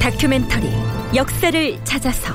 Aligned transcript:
다큐멘터리 0.00 0.72
역사를 1.14 1.84
찾아서. 1.84 2.34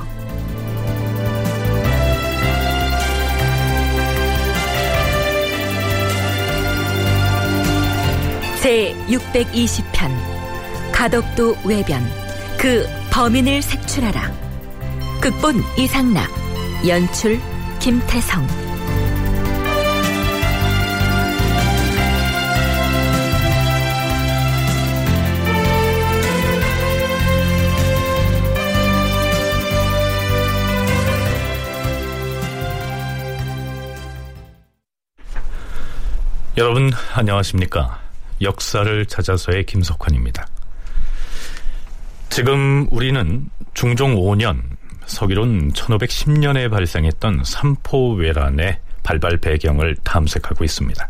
제 8.62 8.96
620편 9.08 10.92
가덕도 10.92 11.58
외변 11.66 12.04
그 12.58 12.88
범인을 13.12 13.62
색출하라. 13.62 14.32
극본 15.22 15.64
이상락 15.78 16.30
연출 16.88 17.40
김태성 17.80 18.65
여러분 36.58 36.90
안녕하십니까? 37.14 38.00
역사를 38.42 39.06
찾아서의 39.08 39.66
김석환입니다. 39.66 40.48
지금 42.30 42.88
우리는 42.92 43.50
중종 43.74 44.16
5년 44.16 44.62
서기론 45.06 45.74
1510년에 45.74 46.72
발생했던 46.72 47.44
삼포외란의 47.44 48.80
발발 49.04 49.36
배경을 49.36 49.98
탐색하고 50.06 50.64
있습니다. 50.64 51.10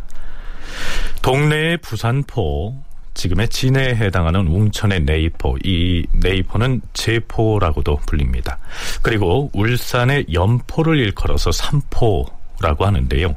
동네의 1.22 1.78
부산포, 1.78 2.84
지금의 3.14 3.50
진해에 3.50 3.96
해당하는 3.98 4.48
웅천의 4.48 5.02
네이포, 5.02 5.60
이 5.64 6.08
네이포는 6.12 6.82
제포라고도 6.94 7.98
불립니다. 8.08 8.58
그리고 9.04 9.52
울산의 9.54 10.26
연포를 10.34 10.98
일컬어서 10.98 11.52
삼포라고 11.52 12.84
하는데요. 12.84 13.36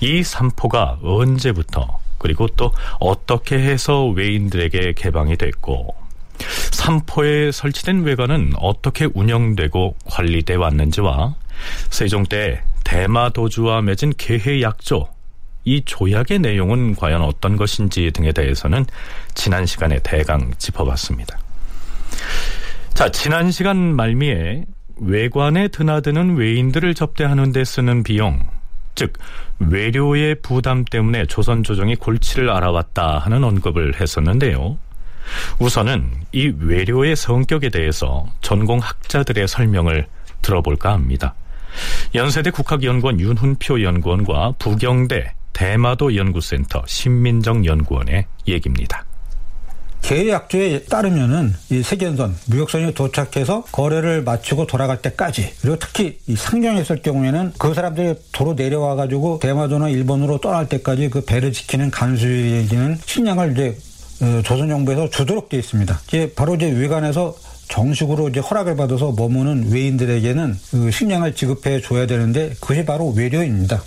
이 0.00 0.22
삼포가 0.22 0.98
언제부터 1.02 1.98
그리고 2.18 2.46
또 2.56 2.72
어떻게 3.00 3.56
해서 3.56 4.06
외인들에게 4.06 4.92
개방이 4.94 5.36
됐고 5.36 5.94
삼포에 6.72 7.52
설치된 7.52 8.02
외관은 8.02 8.52
어떻게 8.58 9.08
운영되고 9.12 9.96
관리돼 10.06 10.54
왔는지와 10.54 11.34
세종 11.90 12.24
때 12.24 12.62
대마도주와 12.84 13.82
맺은 13.82 14.14
계해약조 14.16 15.08
이 15.64 15.82
조약의 15.84 16.40
내용은 16.40 16.96
과연 16.96 17.22
어떤 17.22 17.56
것인지 17.56 18.10
등에 18.10 18.32
대해서는 18.32 18.84
지난 19.34 19.64
시간에 19.64 20.00
대강 20.02 20.54
짚어봤습니다. 20.58 21.38
자, 22.94 23.10
지난 23.10 23.50
시간 23.50 23.94
말미에 23.94 24.64
외관에 24.96 25.68
드나드는 25.68 26.36
외인들을 26.36 26.94
접대하는 26.94 27.52
데 27.52 27.64
쓰는 27.64 28.02
비용 28.02 28.40
즉 28.94 29.14
외료의 29.58 30.36
부담 30.42 30.84
때문에 30.84 31.26
조선 31.26 31.62
조정이 31.62 31.96
골치를 31.96 32.50
알아왔다 32.50 33.18
하는 33.18 33.44
언급을 33.44 34.00
했었는데요. 34.00 34.78
우선은 35.58 36.10
이 36.32 36.52
외료의 36.58 37.16
성격에 37.16 37.68
대해서 37.68 38.26
전공 38.40 38.78
학자들의 38.78 39.46
설명을 39.48 40.06
들어볼까 40.42 40.92
합니다. 40.92 41.34
연세대 42.14 42.50
국학연구원 42.50 43.20
윤훈표 43.20 43.82
연구원과 43.82 44.54
부경대 44.58 45.32
대마도 45.52 46.16
연구센터 46.16 46.82
신민정 46.86 47.64
연구원의 47.64 48.26
얘기입니다. 48.48 49.04
계약조에 50.02 50.84
따르면은 50.84 51.54
이 51.70 51.82
세계선 51.82 52.36
무역선이 52.46 52.94
도착해서 52.94 53.64
거래를 53.72 54.22
마치고 54.22 54.66
돌아갈 54.66 55.00
때까지 55.00 55.54
그리고 55.60 55.76
특히 55.78 56.18
이 56.26 56.36
상경했을 56.36 57.02
경우에는 57.02 57.52
그 57.58 57.72
사람들이 57.72 58.14
도로 58.32 58.54
내려와 58.54 58.96
가지고 58.96 59.38
대마도나 59.40 59.88
일본으로 59.88 60.38
떠날 60.38 60.68
때까지 60.68 61.08
그 61.08 61.24
배를 61.24 61.52
지키는 61.52 61.90
간수에게는 61.90 62.98
식량을 63.06 63.52
이제 63.52 63.78
어, 64.22 64.42
조선 64.44 64.68
정부에서 64.68 65.08
주도록 65.10 65.48
되어 65.48 65.60
있습니다. 65.60 66.00
이제 66.08 66.32
바로 66.36 66.54
이제 66.54 66.70
외관에서 66.70 67.34
정식으로 67.68 68.28
이제 68.28 68.40
허락을 68.40 68.76
받아서 68.76 69.12
머무는 69.16 69.70
외인들에게는 69.72 70.58
그 70.70 70.90
식량을 70.90 71.34
지급해 71.34 71.80
줘야 71.80 72.06
되는데 72.06 72.50
그것이 72.60 72.84
바로 72.84 73.10
외료입니다. 73.10 73.82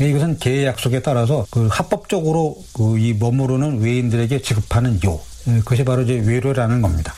이것은 0.00 0.38
계약 0.38 0.72
약속에 0.72 1.00
따라서 1.00 1.46
그 1.50 1.68
합법적으로 1.70 2.56
그 2.72 2.98
이 2.98 3.14
머무르는 3.14 3.80
외인들에게 3.80 4.42
지급하는 4.42 5.00
요 5.04 5.20
예, 5.24 5.29
그것이 5.44 5.84
바로 5.84 6.02
이제 6.02 6.22
외로라는 6.26 6.82
겁니다. 6.82 7.12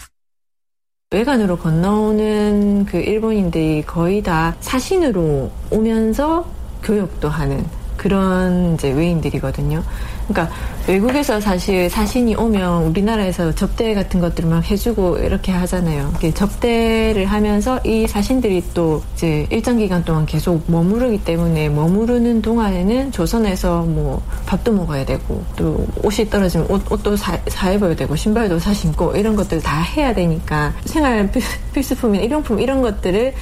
외관으로 1.11 1.59
건너오는 1.59 2.87
그 2.87 2.97
일본인들이 2.97 3.85
거의 3.87 4.23
다 4.23 4.57
사신으로 4.61 5.51
오면서 5.71 6.51
교역도 6.83 7.29
하는 7.29 7.65
그런 8.03 8.75
이제 8.75 8.91
외인들이거든요. 8.91 9.81
그러니까 10.27 10.55
외국에서 10.89 11.41
사실 11.41 11.89
사신이 11.89 12.35
오면 12.35 12.87
우리나라에서 12.87 13.55
접대 13.55 13.95
같은 13.95 14.21
것들을 14.21 14.51
막 14.51 14.69
해주고 14.69 15.19
이렇게 15.19 15.53
하잖아요. 15.53 16.13
접대를 16.35 17.27
하면서 17.27 17.79
이 17.85 18.09
사신들이 18.09 18.65
또 18.75 19.03
이제 19.15 19.47
일정 19.51 19.79
기간 19.79 20.05
동안 20.05 20.27
계속 20.27 20.65
머무르기 20.67 21.23
때문에 21.23 21.69
머무르는 21.69 22.43
동안에는 22.43 23.13
조선에서 23.13 23.83
뭐 23.83 24.21
밥도 24.47 24.73
먹어야 24.73 25.05
되고 25.05 25.45
또 25.55 25.87
옷이 26.03 26.29
떨어지면 26.29 26.67
옷, 26.71 26.91
옷도 26.91 27.17
사, 27.17 27.39
사 27.47 27.71
입어야 27.71 27.95
되고 27.95 28.17
신발도 28.17 28.59
사 28.59 28.75
신고 28.75 29.15
이런 29.15 29.37
것들 29.37 29.61
다 29.61 29.81
해야 29.81 30.13
되니까 30.13 30.73
생활 30.87 31.31
필수품이나 31.73 32.25
일용품 32.25 32.59
이런 32.59 32.83
것들을 32.83 33.33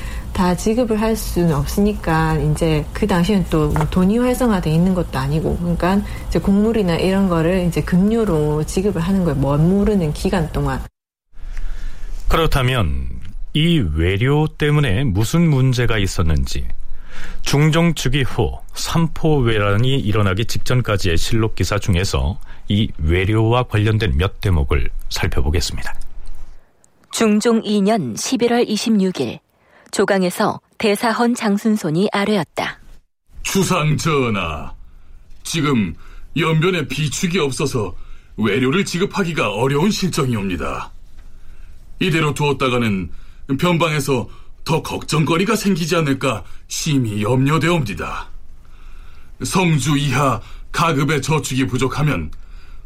다 0.41 0.57
지급을 0.57 0.99
할 0.99 1.17
수는 1.17 1.55
없으니까 1.55 2.39
이제 2.39 2.83
그 2.95 3.07
당시엔 3.07 3.45
또뭐 3.51 3.75
돈이 3.91 4.17
활성화돼 4.17 4.71
있는 4.71 4.95
것도 4.95 5.19
아니고 5.19 5.59
그러니까 5.59 6.01
이제 6.29 6.39
곡물이나 6.39 6.97
이런 6.97 7.29
거를 7.29 7.67
이제 7.67 7.83
급료로 7.83 8.65
지급을 8.65 9.03
하는 9.03 9.25
거예요. 9.25 9.39
머무르는 9.39 10.15
기간 10.15 10.51
동안. 10.51 10.83
그렇다면 12.27 13.07
이 13.53 13.85
외료 13.95 14.47
때문에 14.47 15.05
무슨 15.05 15.47
문제가 15.47 15.99
있었는지 15.99 16.67
중종 17.43 17.93
즉위 17.93 18.23
후 18.23 18.61
삼포외란이 18.73 19.95
일어나기 19.99 20.47
직전까지의 20.47 21.19
실록 21.19 21.55
기사 21.55 21.79
중에서 21.79 22.41
이 22.67 22.89
외료와 22.97 23.65
관련된 23.65 24.17
몇 24.17 24.41
대목을 24.41 24.89
살펴보겠습니다. 25.11 25.95
중종 27.11 27.61
2년 27.61 28.15
11월 28.15 28.67
26일 28.67 29.41
조강에서 29.91 30.61
대사헌 30.79 31.35
장순손이 31.35 32.09
아뢰었다. 32.13 32.79
주상 33.43 33.97
전하, 33.97 34.73
지금 35.43 35.95
연변에 36.37 36.87
비축이 36.87 37.39
없어서 37.39 37.95
외료를 38.37 38.85
지급하기가 38.85 39.53
어려운 39.53 39.91
실정이옵니다. 39.91 40.93
이대로 42.01 42.33
두었다가는 42.35 43.11
변방에서 43.59 44.29
더 44.65 44.83
걱정거리가 44.83 45.57
생기지 45.57 45.97
않을까 45.97 46.45
심히 46.69 47.23
염려되옵니다. 47.23 48.29
성주 49.43 49.99
이하 49.99 50.41
가급의 50.73 51.23
저축이 51.23 51.67
부족하면 51.67 52.31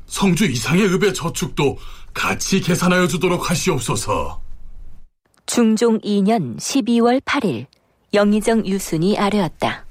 성주 0.07 0.47
이상의 0.47 0.87
읍의 0.95 1.15
저축도 1.15 1.79
같이 2.13 2.61
계산하여 2.61 3.09
주도록 3.09 3.51
하시옵소서. 3.51 4.44
중종 5.47 5.99
2년 6.01 6.57
12월 6.57 7.21
8일 7.21 7.67
영의정 8.13 8.67
유순이 8.67 9.19
아뢰었다. 9.19 9.85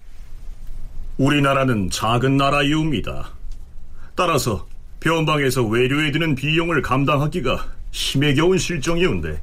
우리나라는 1.18 1.90
작은 1.90 2.38
나라이옵니다. 2.38 3.32
따라서 4.16 4.68
변방에서 5.00 5.64
외료에 5.64 6.12
드는 6.12 6.36
비용을 6.36 6.82
감당하기가 6.82 7.66
힘에 7.92 8.34
겨운 8.34 8.58
실정이온데 8.58 9.42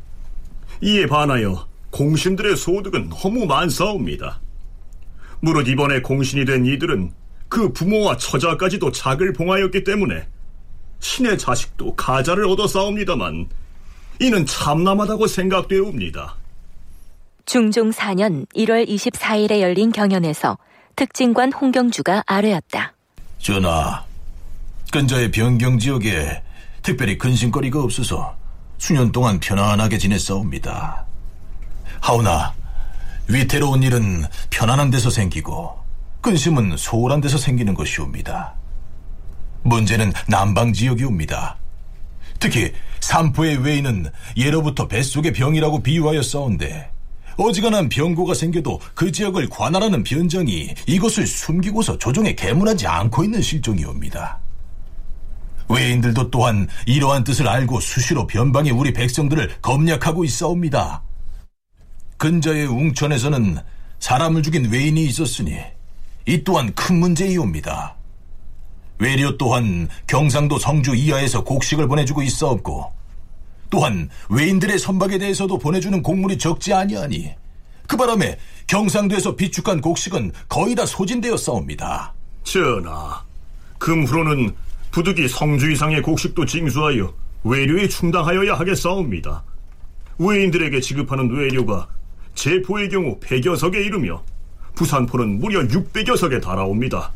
이에 0.83 1.07
반하여 1.07 1.69
공신들의 1.91 2.57
소득은 2.57 3.11
너무 3.11 3.47
많사옵니다. 3.47 4.41
무릇 5.41 5.69
이번에 5.69 6.01
공신이 6.03 6.45
된 6.45 6.67
이들은 6.67 7.13
그 7.49 7.73
부모와 7.73 8.17
처자까지도 8.17 8.93
작을 8.93 9.33
봉하였기 9.33 9.85
때문에 9.85 10.27
신의 11.01 11.39
자식도 11.39 11.97
가자를 11.97 12.47
얻어 12.47 12.67
싸웁니다만 12.67 13.49
이는 14.21 14.45
참남하다고 14.45 15.27
생각되옵니다. 15.27 16.37
중종 17.47 17.91
4년 17.91 18.47
1월 18.55 18.87
24일에 18.87 19.61
열린 19.61 19.91
경연에서 19.91 20.59
특진관 20.95 21.53
홍경주가 21.53 22.25
아뢰었다. 22.27 22.93
전하, 23.39 24.05
근자의 24.93 25.31
변경 25.31 25.79
지역에 25.79 26.43
특별히 26.83 27.17
근심거리가 27.17 27.83
없어서 27.83 28.37
수년 28.77 29.11
동안 29.11 29.41
편안하게 29.41 29.97
지냈사옵니다. 29.97 31.07
하오나 32.01 32.55
위태로운 33.29 33.83
일은 33.83 34.25
편안한 34.51 34.91
데서 34.91 35.09
생기고 35.09 35.79
근심은 36.21 36.77
소홀한 36.77 37.23
데서 37.23 37.39
생기는 37.39 37.73
것이옵니다. 37.73 38.55
문제는 39.63 40.13
남방 40.29 40.73
지역이옵니다. 40.73 41.57
특히 42.39 42.73
삼포의 43.01 43.59
외인은 43.59 44.07
예로부터 44.37 44.89
뱃속의 44.89 45.33
병이라고 45.33 45.83
비유하여 45.83 46.23
싸운데 46.23 46.91
어지간한 47.37 47.89
병고가 47.89 48.35
생겨도 48.35 48.81
그 48.95 49.11
지역을 49.11 49.49
관할하는 49.49 50.03
변장이 50.03 50.75
이것을 50.87 51.27
숨기고서 51.27 51.99
조정에 51.99 52.35
개문하지 52.35 52.87
않고 52.87 53.25
있는 53.25 53.41
실정이옵니다. 53.41 54.39
외인들도 55.69 56.31
또한 56.31 56.69
이러한 56.87 57.25
뜻을 57.25 57.49
알고 57.49 57.81
수시로 57.81 58.27
변방의 58.27 58.73
우리 58.73 58.93
백성들을 58.93 59.57
검략하고 59.63 60.25
있사옵니다. 60.25 61.03
근자의 62.17 62.67
웅천에서는 62.67 63.59
사람을 64.01 64.43
죽인 64.43 64.71
외인이 64.71 65.05
있었으니 65.05 65.59
이 66.27 66.45
또한 66.45 66.75
큰 66.75 66.99
문제이옵니다. 66.99 67.95
외려 69.01 69.37
또한 69.39 69.89
경상도 70.07 70.59
성주 70.59 70.95
이하에서 70.95 71.43
곡식을 71.43 71.89
보내주고 71.89 72.23
있사옵고 72.23 72.93
또한 73.71 74.11
외인들의 74.29 74.79
선박에 74.79 75.19
대해서도 75.19 75.59
보내주는 75.59 76.03
곡물이 76.03 76.39
적지 76.39 76.75
아니하니 76.75 77.35
그 77.87 77.97
바람에 77.97 78.39
경상도에서 78.67 79.35
비축한 79.35 79.81
곡식은 79.81 80.33
거의 80.49 80.77
다 80.77 80.87
소진되어 80.87 81.37
싸웁니다. 81.37 82.15
전하, 82.45 83.25
금후로는 83.79 84.55
부득이 84.93 85.27
성주 85.29 85.73
이상의 85.73 86.03
곡식도 86.03 86.47
징수하여 86.47 87.13
외료에 87.43 87.89
충당하여야 87.89 88.55
하겠사옵니다. 88.55 89.43
외인들에게 90.19 90.81
지급하는 90.81 91.35
외료가 91.35 91.89
제포의 92.35 92.91
경우 92.91 93.19
100여 93.19 93.57
석에 93.57 93.83
이르며 93.83 94.23
부산포는 94.75 95.41
무려 95.41 95.61
600여 95.63 96.17
석에 96.17 96.41
달하옵니다. 96.41 97.13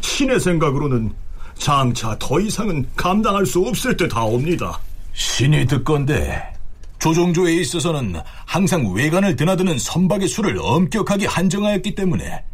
신의 0.00 0.40
생각으로는 0.40 1.12
장차 1.58 2.16
더 2.18 2.40
이상은 2.40 2.86
감당할 2.96 3.46
수 3.46 3.60
없을 3.60 3.96
듯 3.96 4.14
하옵니다. 4.14 4.78
신이 5.14 5.66
듣건데 5.66 6.42
조종조에 6.98 7.54
있어서는 7.54 8.16
항상 8.44 8.92
외관을 8.92 9.36
드나드는 9.36 9.78
선박의 9.78 10.28
수를 10.28 10.58
엄격하게 10.60 11.26
한정하였기 11.26 11.94
때문에 11.94 12.44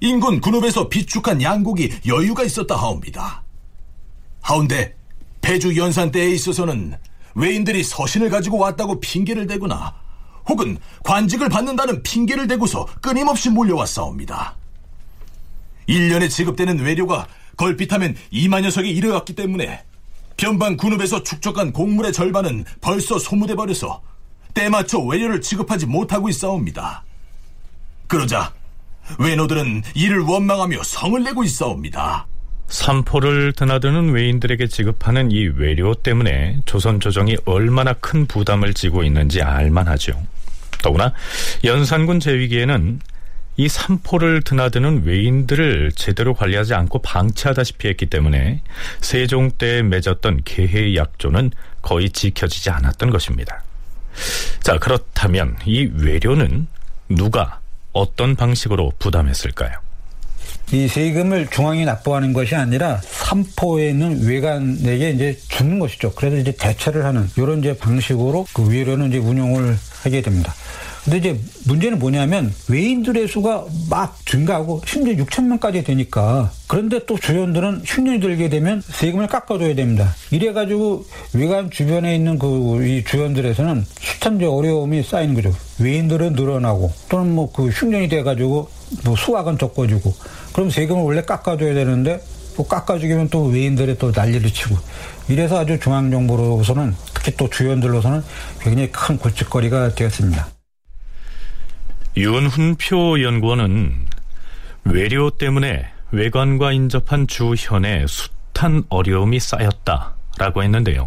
인근 0.00 0.40
군읍에서 0.40 0.88
비축한 0.88 1.42
양곡이 1.42 2.00
여유가 2.06 2.44
있었다 2.44 2.76
하옵니다. 2.76 3.42
하운데 4.40 4.94
배주 5.40 5.76
연산 5.76 6.10
때에 6.10 6.30
있어서는 6.30 6.96
외인들이 7.34 7.82
서신을 7.82 8.30
가지고 8.30 8.58
왔다고 8.58 9.00
핑계를 9.00 9.46
대거나 9.46 9.94
혹은 10.48 10.78
관직을 11.04 11.48
받는다는 11.48 12.02
핑계를 12.02 12.46
대고서 12.46 12.86
끊임없이 13.00 13.50
몰려왔사옵니다. 13.50 14.56
1년에 15.88 16.28
지급되는 16.30 16.80
외료가 16.80 17.26
걸핏하면 17.56 18.14
2만여 18.32 18.70
석에 18.70 18.88
이르렀기 18.88 19.34
때문에 19.34 19.82
변방 20.36 20.76
군읍에서 20.76 21.24
축적한 21.24 21.72
곡물의 21.72 22.12
절반은 22.12 22.64
벌써 22.80 23.18
소모돼 23.18 23.56
버려서 23.56 24.02
때맞춰 24.54 25.00
외료를 25.00 25.40
지급하지 25.40 25.86
못하고 25.86 26.28
있사옵니다. 26.28 27.04
그러자 28.06 28.52
외노들은 29.18 29.82
이를 29.94 30.20
원망하며 30.20 30.82
성을 30.82 31.22
내고 31.22 31.44
있사옵니다. 31.44 32.26
삼포를 32.68 33.54
드나드는 33.54 34.10
외인들에게 34.10 34.66
지급하는 34.66 35.32
이 35.32 35.46
외료 35.46 35.94
때문에 35.94 36.58
조선 36.66 37.00
조정이 37.00 37.36
얼마나 37.46 37.94
큰 37.94 38.26
부담을 38.26 38.74
지고 38.74 39.02
있는지 39.02 39.40
알만하죠. 39.42 40.12
더구나 40.82 41.12
연산군 41.64 42.20
제위기에는 42.20 43.00
이 43.58 43.68
삼포를 43.68 44.42
드나드는 44.42 45.02
외인들을 45.04 45.90
제대로 45.96 46.32
관리하지 46.32 46.74
않고 46.74 47.00
방치하다시피 47.00 47.88
했기 47.88 48.06
때문에 48.06 48.62
세종 49.00 49.50
때 49.50 49.82
맺었던 49.82 50.42
개해 50.44 50.94
약조는 50.94 51.50
거의 51.82 52.08
지켜지지 52.10 52.70
않았던 52.70 53.10
것입니다. 53.10 53.64
자, 54.62 54.78
그렇다면 54.78 55.56
이 55.66 55.90
외료는 55.92 56.68
누가 57.08 57.58
어떤 57.92 58.36
방식으로 58.36 58.92
부담했을까요? 59.00 59.72
이 60.70 60.86
세금을 60.86 61.48
중앙이 61.50 61.84
납부하는 61.84 62.32
것이 62.32 62.54
아니라 62.54 63.00
삼포에 63.02 63.88
있는 63.88 64.24
외관에게 64.24 65.10
이제 65.10 65.36
주는 65.48 65.80
것이죠. 65.80 66.12
그래서 66.14 66.36
이제 66.36 66.52
대체를 66.52 67.04
하는 67.04 67.28
이런 67.36 67.58
이제 67.58 67.76
방식으로 67.76 68.46
그 68.52 68.68
외료는 68.68 69.08
이제 69.08 69.18
운용을 69.18 69.76
하게 70.04 70.22
됩니다. 70.22 70.54
근데 71.04 71.18
이제 71.18 71.40
문제는 71.66 71.98
뭐냐면 71.98 72.52
외인들의 72.68 73.28
수가 73.28 73.64
막 73.88 74.18
증가하고 74.26 74.82
심지어 74.86 75.14
6천만까지 75.24 75.84
되니까 75.84 76.50
그런데 76.66 77.04
또 77.06 77.18
주연들은 77.18 77.82
흉년이 77.84 78.20
들게 78.20 78.48
되면 78.48 78.82
세금을 78.82 79.26
깎아줘야 79.28 79.74
됩니다. 79.74 80.14
이래가지고 80.30 81.04
외관 81.34 81.70
주변에 81.70 82.14
있는 82.14 82.38
그 82.38 82.48
이 82.78 83.02
주연들에서는 83.04 83.84
수천제 84.00 84.44
어려움이 84.46 85.02
쌓이는 85.02 85.34
거죠. 85.34 85.54
외인들은 85.78 86.34
늘어나고 86.34 86.92
또는 87.08 87.34
뭐 87.34 87.48
그 87.52 87.68
흉년이 87.68 88.08
돼가지고 88.08 88.68
뭐 89.04 89.16
수확은 89.16 89.58
적어지고 89.58 90.14
그럼 90.52 90.70
세금을 90.70 91.02
원래 91.02 91.22
깎아줘야 91.22 91.74
되는데 91.74 92.20
또 92.56 92.64
깎아주기면 92.64 93.28
또 93.30 93.44
외인들이 93.44 93.96
또 93.98 94.12
난리를 94.14 94.50
치고 94.50 94.76
이래서 95.28 95.58
아주 95.60 95.78
중앙정부로서는 95.78 96.94
특히 97.14 97.32
또 97.36 97.48
주연들로서는 97.48 98.22
굉장히 98.60 98.90
큰 98.92 99.18
골칫거리가 99.18 99.94
되었습니다. 99.94 100.57
윤훈표 102.18 103.22
연구원은 103.22 103.94
외료 104.82 105.30
때문에 105.30 105.88
외관과 106.10 106.72
인접한 106.72 107.28
주현에 107.28 108.06
숱한 108.08 108.82
어려움이 108.88 109.38
쌓였다라고 109.38 110.64
했는데요. 110.64 111.06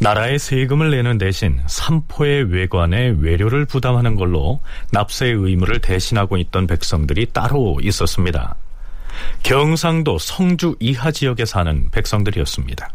나라의 0.00 0.38
세금을 0.38 0.92
내는 0.92 1.18
대신 1.18 1.60
삼포의 1.66 2.44
외관에 2.44 3.14
외료를 3.18 3.66
부담하는 3.66 4.14
걸로 4.14 4.62
납세 4.92 5.26
의무를 5.26 5.80
대신하고 5.80 6.38
있던 6.38 6.66
백성들이 6.66 7.26
따로 7.34 7.78
있었습니다. 7.82 8.56
경상도 9.42 10.18
성주 10.18 10.76
이하 10.80 11.10
지역에 11.10 11.44
사는 11.44 11.90
백성들이었습니다. 11.90 12.88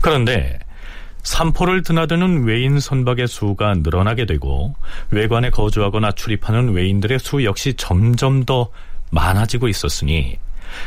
그런데 0.00 0.60
삼포를 1.22 1.82
드나드는 1.82 2.44
외인 2.44 2.80
선박의 2.80 3.28
수가 3.28 3.74
늘어나게 3.76 4.26
되고 4.26 4.74
외관에 5.10 5.50
거주하거나 5.50 6.12
출입하는 6.12 6.72
외인들의 6.72 7.18
수 7.18 7.44
역시 7.44 7.74
점점 7.74 8.44
더 8.44 8.68
많아지고 9.10 9.68
있었으니 9.68 10.38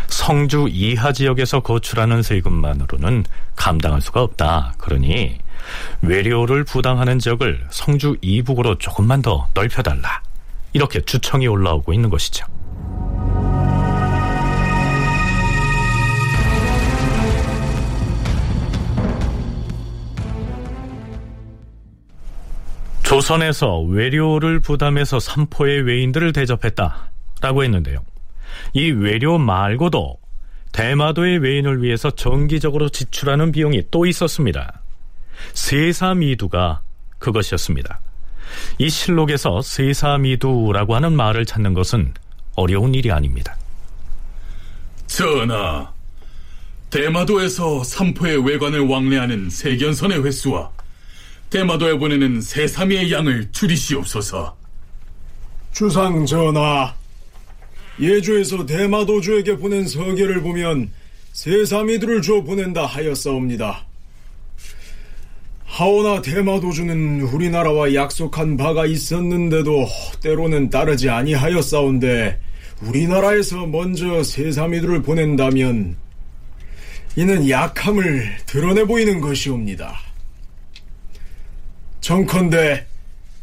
성주 0.08 0.68
이하 0.72 1.12
지역에서 1.12 1.60
거출하는 1.62 2.24
세금만으로는 2.24 3.24
감당할 3.56 4.01
수가 4.01 4.24
없다. 4.24 4.74
그러니 4.77 5.38
외료를 6.01 6.63
부담하는 6.63 7.20
지역을 7.20 7.68
성주 7.70 8.18
이북으로 8.22 8.75
조금만 8.75 9.22
더 9.22 9.48
넓혀달라. 9.54 10.22
이렇게 10.74 11.01
주청이 11.01 11.48
올라오고 11.48 11.94
있는 11.94 12.10
것이죠. 12.10 12.46
조선에서 23.16 23.80
외료를 23.80 24.60
부담해서 24.60 25.22
삼포의 25.22 25.84
외인들을 25.84 26.34
대접했다라고 26.34 27.64
했는데요. 27.64 28.00
이 28.74 28.92
외료 28.92 29.38
말고도 29.38 30.18
대마도의 30.74 31.38
외인을 31.38 31.82
위해서 31.82 32.12
정기적으로 32.12 32.90
지출하는 32.90 33.54
비용이 33.54 33.84
또 33.90 34.06
있었습니다. 34.06 34.82
세사미두가 35.54 36.82
그것이었습니다. 37.20 38.02
이 38.80 38.90
실록에서 38.90 39.62
세사미두라고 39.62 40.96
하는 40.96 41.14
말을 41.14 41.46
찾는 41.46 41.74
것은 41.74 42.14
어려운 42.56 42.94
일이 42.94 43.14
아닙니다. 43.14 43.56
전하, 45.08 45.90
대마도에서 46.90 47.82
삼포의 47.86 48.46
외관을 48.46 48.82
왕래하는 48.82 49.50
세견선의 49.52 50.22
횟수와 50.26 50.70
대마도에 51.56 51.98
보내는 51.98 52.42
세삼이의 52.42 53.14
양을 53.14 53.50
줄이시옵소서. 53.54 54.58
주상 55.72 56.26
전하, 56.26 56.94
예주에서 57.98 58.66
대마도주에게 58.66 59.56
보낸 59.56 59.88
서계를 59.88 60.42
보면 60.42 60.92
세사미들을 61.32 62.22
줘 62.24 62.44
보낸다 62.44 62.86
하였사옵니다. 62.86 63.86
하오나 65.64 66.22
대마도주는 66.22 67.22
우리나라와 67.22 67.94
약속한 67.94 68.58
바가 68.58 68.86
있었는데도 68.86 69.88
때로는 70.22 70.70
따르지 70.70 71.10
아니하였사온데 71.10 72.38
우리나라에서 72.82 73.66
먼저 73.66 74.24
세사미들을 74.24 75.04
보낸다면 75.04 75.96
이는 77.16 77.50
약함을 77.50 78.40
드러내 78.46 78.84
보이는 78.84 79.22
것이옵니다. 79.22 80.05
정컨대 82.06 82.86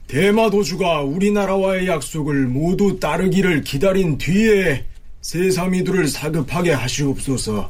대마도주가 0.06 1.00
우리나라와의 1.00 1.88
약속을 1.88 2.46
모두 2.46 3.00
따르기를 3.00 3.62
기다린 3.62 4.18
뒤에 4.18 4.84
세사미들을 5.20 6.06
사급하게 6.06 6.70
하시옵소서. 6.70 7.68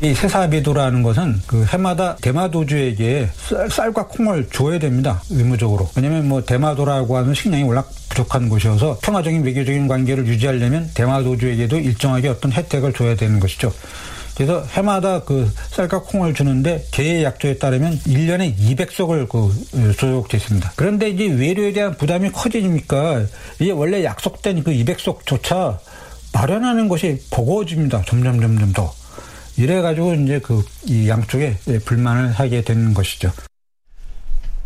이 0.00 0.14
세사미도라는 0.14 1.02
것은 1.02 1.42
그 1.46 1.66
해마다 1.66 2.16
대마도주에게 2.16 3.28
쌀, 3.70 3.92
과 3.92 4.06
콩을 4.06 4.48
줘야 4.50 4.78
됩니다. 4.78 5.22
의무적으로. 5.28 5.90
왜냐면 5.94 6.26
뭐 6.26 6.42
대마도라고 6.42 7.18
하는 7.18 7.34
식량이 7.34 7.64
워낙 7.64 7.90
부족한 8.08 8.48
곳이어서 8.48 9.00
평화적인 9.02 9.44
외교적인 9.44 9.86
관계를 9.86 10.26
유지하려면 10.26 10.90
대마도주에게도 10.94 11.78
일정하게 11.78 12.28
어떤 12.28 12.52
혜택을 12.52 12.94
줘야 12.94 13.16
되는 13.16 13.38
것이죠. 13.38 13.70
그래서 14.38 14.62
해마다 14.70 15.24
그 15.24 15.52
쌀과 15.70 16.02
콩을 16.02 16.32
주는데 16.32 16.86
계의 16.92 17.24
약조에 17.24 17.58
따르면 17.58 17.98
1년에 17.98 18.56
200석을 18.56 19.28
그 19.28 19.94
조역돼 19.96 20.36
있습니다. 20.38 20.72
그런데 20.76 21.10
이제 21.10 21.26
외료에 21.26 21.72
대한 21.72 21.96
부담이 21.96 22.30
커지니까 22.30 23.24
이게 23.58 23.72
원래 23.72 24.04
약속된 24.04 24.62
그 24.62 24.70
200석조차 24.70 25.78
마련하는 26.32 26.88
것이 26.88 27.20
버거워집니다. 27.32 28.02
점점 28.06 28.40
점점 28.40 28.72
더. 28.72 28.94
이래가지고 29.56 30.14
이제 30.14 30.38
그 30.38 30.62
이 30.86 31.08
양쪽에 31.08 31.56
불만을 31.84 32.32
하게 32.32 32.62
되는 32.62 32.94
것이죠. 32.94 33.30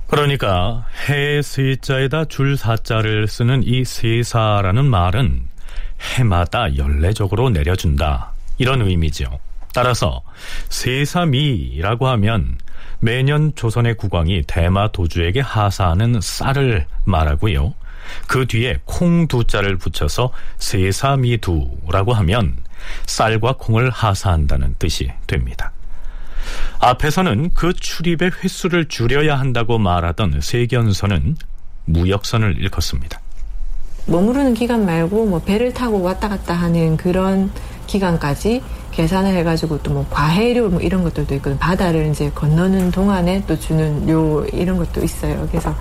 그러니까 0.07 0.87
해 1.09 1.43
세자에다 1.43 2.27
줄 2.27 2.57
사자를 2.57 3.27
쓰는 3.27 3.63
이 3.65 3.85
세사라는 3.85 4.85
말은 4.85 5.43
해마다 6.17 6.77
연례적으로 6.77 7.51
내려준다. 7.51 8.33
이런 8.59 8.83
의미죠. 8.83 9.39
따라서 9.73 10.23
세사미라고 10.69 12.09
하면 12.09 12.59
매년 13.01 13.53
조선의 13.55 13.97
국왕이 13.97 14.43
대마 14.47 14.93
도주에게 14.93 15.41
하사하는 15.41 16.21
쌀을 16.21 16.87
말하고요. 17.05 17.75
그 18.27 18.47
뒤에 18.47 18.79
콩 18.85 19.27
두 19.27 19.45
자를 19.45 19.77
붙여서 19.77 20.33
세사미두라고 20.59 22.13
하면 22.13 22.57
쌀과 23.07 23.55
콩을 23.59 23.91
하사한다는 23.91 24.75
뜻이 24.79 25.11
됩니다. 25.27 25.73
앞에서는 26.81 27.51
그 27.55 27.73
출입의 27.73 28.33
횟수를 28.43 28.89
줄여야 28.89 29.39
한다고 29.39 29.79
말하던 29.79 30.41
세견선은 30.41 31.37
무역선을 31.85 32.59
일컫습니다. 32.59 33.21
머무르는 34.07 34.55
기간 34.55 34.85
말고 34.85 35.27
뭐 35.27 35.41
배를 35.41 35.73
타고 35.73 36.03
왔다 36.03 36.29
갔다 36.29 36.55
하는 36.55 36.97
그런 36.97 37.53
기간까지 37.87 38.63
계산을 38.93 39.35
해가지고 39.37 39.79
또 39.83 39.93
뭐 39.93 40.07
과해료 40.11 40.71
뭐 40.71 40.81
이런 40.81 41.03
것들도 41.03 41.35
있거든. 41.37 41.59
바다를 41.59 42.07
이제 42.11 42.31
건너는 42.35 42.91
동안에 42.93 43.43
또 43.47 43.59
주는 43.59 44.07
료 44.07 44.45
이런 44.47 44.79
것도 44.79 45.03
있어요. 45.05 45.47
그래서 45.51 45.75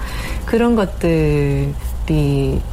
그런 0.46 0.76
것들이 0.76 1.74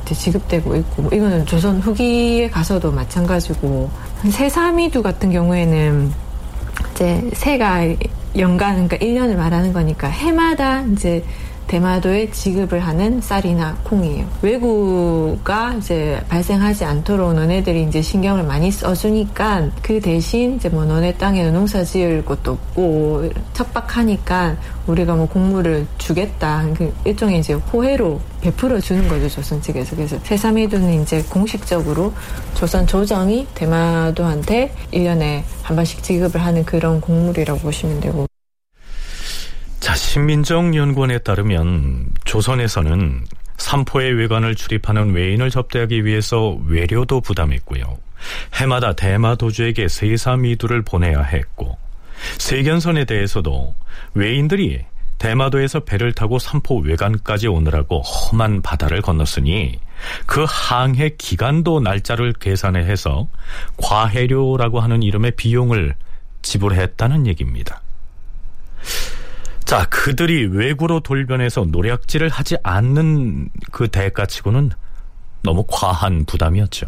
지급되고 0.04 0.74
있고 0.76 1.02
뭐 1.02 1.12
이거는 1.12 1.46
조선 1.46 1.78
후기에 1.78 2.50
가서도 2.50 2.90
마찬가지고 2.90 3.88
세사미두 4.30 5.02
같은 5.02 5.30
경우에는 5.30 6.12
이제 6.92 7.30
새가 7.34 7.94
연간 8.36 8.88
그러니까 8.88 8.96
1년을 8.98 9.36
말하는 9.36 9.72
거니까 9.72 10.08
해마다 10.08 10.82
이제 10.82 11.24
대마도에 11.68 12.30
지급을 12.30 12.80
하는 12.80 13.20
쌀이나 13.20 13.76
콩이에요. 13.84 14.26
외구가 14.42 15.74
이제 15.74 16.20
발생하지 16.28 16.84
않도록 16.84 17.34
너네들이 17.34 17.84
이제 17.84 18.02
신경을 18.02 18.42
많이 18.42 18.70
써주니까 18.70 19.68
그 19.82 20.00
대신 20.00 20.56
이제 20.56 20.68
뭐 20.68 20.84
너네 20.84 21.14
땅에는 21.14 21.52
농사 21.52 21.84
지을 21.84 22.24
곳도 22.24 22.52
없고 22.52 23.30
척박하니까 23.52 24.56
우리가 24.86 25.14
뭐 25.14 25.26
곡물을 25.28 25.86
주겠다. 25.98 26.66
그 26.76 26.92
일종의 27.04 27.40
이제 27.40 27.52
호혜로 27.52 28.20
베풀어 28.40 28.80
주는 28.80 29.06
거죠 29.08 29.28
조선 29.28 29.60
측에서. 29.60 29.94
그래서 29.94 30.18
세사미도는 30.22 31.02
이제 31.02 31.22
공식적으로 31.28 32.12
조선 32.54 32.86
조정이 32.86 33.46
대마도한테 33.54 34.72
1년에 34.92 35.42
한 35.62 35.76
번씩 35.76 36.02
지급을 36.02 36.42
하는 36.42 36.64
그런 36.64 37.00
곡물이라고 37.00 37.60
보시면 37.60 38.00
되고. 38.00 38.27
자, 40.18 40.20
신민정 40.20 40.74
연구원에 40.74 41.18
따르면 41.18 42.10
조선에서는 42.24 43.24
삼포의 43.56 44.14
외관을 44.14 44.56
출입하는 44.56 45.14
외인을 45.14 45.48
접대하기 45.48 46.04
위해서 46.04 46.58
외료도 46.66 47.20
부담했고요. 47.20 47.96
해마다 48.54 48.94
대마 48.94 49.36
도주에게 49.36 49.86
세사 49.86 50.36
미두를 50.36 50.82
보내야 50.82 51.22
했고 51.22 51.78
세견선에 52.38 53.04
대해서도 53.04 53.76
외인들이 54.14 54.84
대마도에서 55.18 55.80
배를 55.80 56.12
타고 56.12 56.40
삼포 56.40 56.80
외관까지 56.80 57.46
오느라고 57.46 58.00
험한 58.00 58.62
바다를 58.62 59.00
건넜으니 59.00 59.78
그 60.26 60.44
항해 60.48 61.10
기간도 61.16 61.78
날짜를 61.78 62.32
계산해 62.32 62.80
해서 62.80 63.28
과해료라고 63.76 64.80
하는 64.80 65.04
이름의 65.04 65.32
비용을 65.36 65.94
지불했다는 66.42 67.28
얘기입니다. 67.28 67.82
자, 69.68 69.84
그들이 69.90 70.46
외구로 70.46 71.00
돌변해서 71.00 71.66
노략질을 71.66 72.30
하지 72.30 72.56
않는 72.62 73.50
그 73.70 73.86
대가치고는 73.88 74.70
너무 75.42 75.62
과한 75.68 76.24
부담이었죠. 76.24 76.86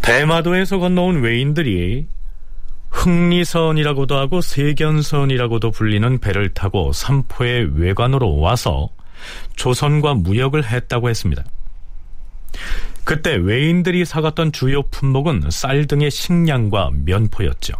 대마도에서 0.00 0.78
건너온 0.78 1.20
외인들이 1.20 2.06
흥리선이라고도 2.92 4.16
하고 4.16 4.40
세견선이라고도 4.40 5.70
불리는 5.70 6.16
배를 6.16 6.54
타고 6.54 6.92
삼포의 6.94 7.78
외관으로 7.78 8.38
와서 8.38 8.88
조선과 9.56 10.14
무역을 10.14 10.64
했다고 10.64 11.08
했습니다. 11.08 11.44
그때 13.04 13.36
외인들이 13.36 14.04
사갔던 14.04 14.52
주요 14.52 14.82
품목은 14.82 15.50
쌀 15.50 15.86
등의 15.86 16.10
식량과 16.10 16.90
면포였죠. 17.04 17.74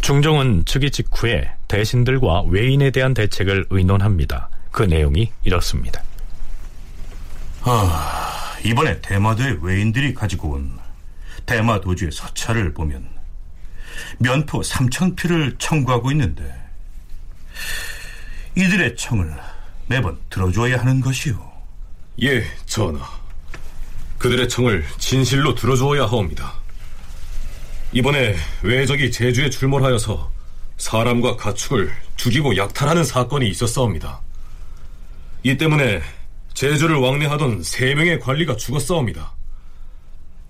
중종은 0.00 0.64
즉위 0.64 0.90
직후에 0.90 1.50
대신들과 1.68 2.42
외인에 2.42 2.90
대한 2.90 3.14
대책을 3.14 3.66
의논합니다. 3.70 4.48
그 4.70 4.82
내용이 4.82 5.30
이렇습니다. 5.44 6.02
아, 7.62 8.56
이번에 8.64 9.00
대마도의 9.00 9.58
외인들이 9.62 10.14
가지고 10.14 10.52
온 10.52 10.78
대마 11.46 11.80
도주의 11.80 12.10
서찰을 12.10 12.74
보면 12.74 13.08
면포 14.18 14.60
3천 14.60 15.16
피를 15.16 15.54
청구하고 15.58 16.10
있는데 16.12 16.52
이들의 18.56 18.96
청을 18.96 19.34
매번 19.86 20.18
들어줘야 20.30 20.80
하는 20.80 21.00
것이오. 21.00 21.34
예, 22.22 22.44
전하. 22.66 23.08
그들의 24.18 24.48
청을 24.48 24.84
진실로 24.98 25.54
들어주어야 25.54 26.02
하옵니다. 26.04 26.54
이번에 27.92 28.36
외적이 28.62 29.10
제주에 29.10 29.50
출몰하여서 29.50 30.30
사람과 30.78 31.36
가축을 31.36 31.92
죽이고 32.16 32.56
약탈하는 32.56 33.04
사건이 33.04 33.48
있었사옵니다. 33.48 34.20
이 35.42 35.56
때문에 35.56 36.02
제주를 36.54 36.96
왕래하던 36.96 37.62
세 37.62 37.94
명의 37.94 38.20
관리가 38.20 38.56
죽었사옵니다. 38.56 39.32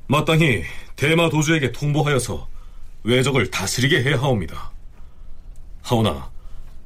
마땅히 0.07 0.65
대마 0.97 1.31
도주에게 1.31 1.73
통보하여서 1.73 2.49
외적을 3.05 3.51
다스리게 3.51 4.03
해야 4.03 4.21
하옵니다. 4.21 4.71
하오나 5.83 6.32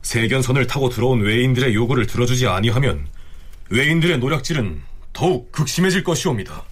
세견선을 0.06 0.68
타고 0.68 0.88
들어온 0.88 1.20
외인들의 1.20 1.74
요구를 1.74 2.06
들어주지 2.06 2.46
아니하면 2.46 3.08
외인들의 3.70 4.18
노략질은 4.18 4.80
더욱 5.12 5.50
극심해질 5.50 6.04
것이옵니다. 6.04 6.62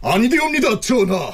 아니되옵니다, 0.00 0.78
전하. 0.78 1.32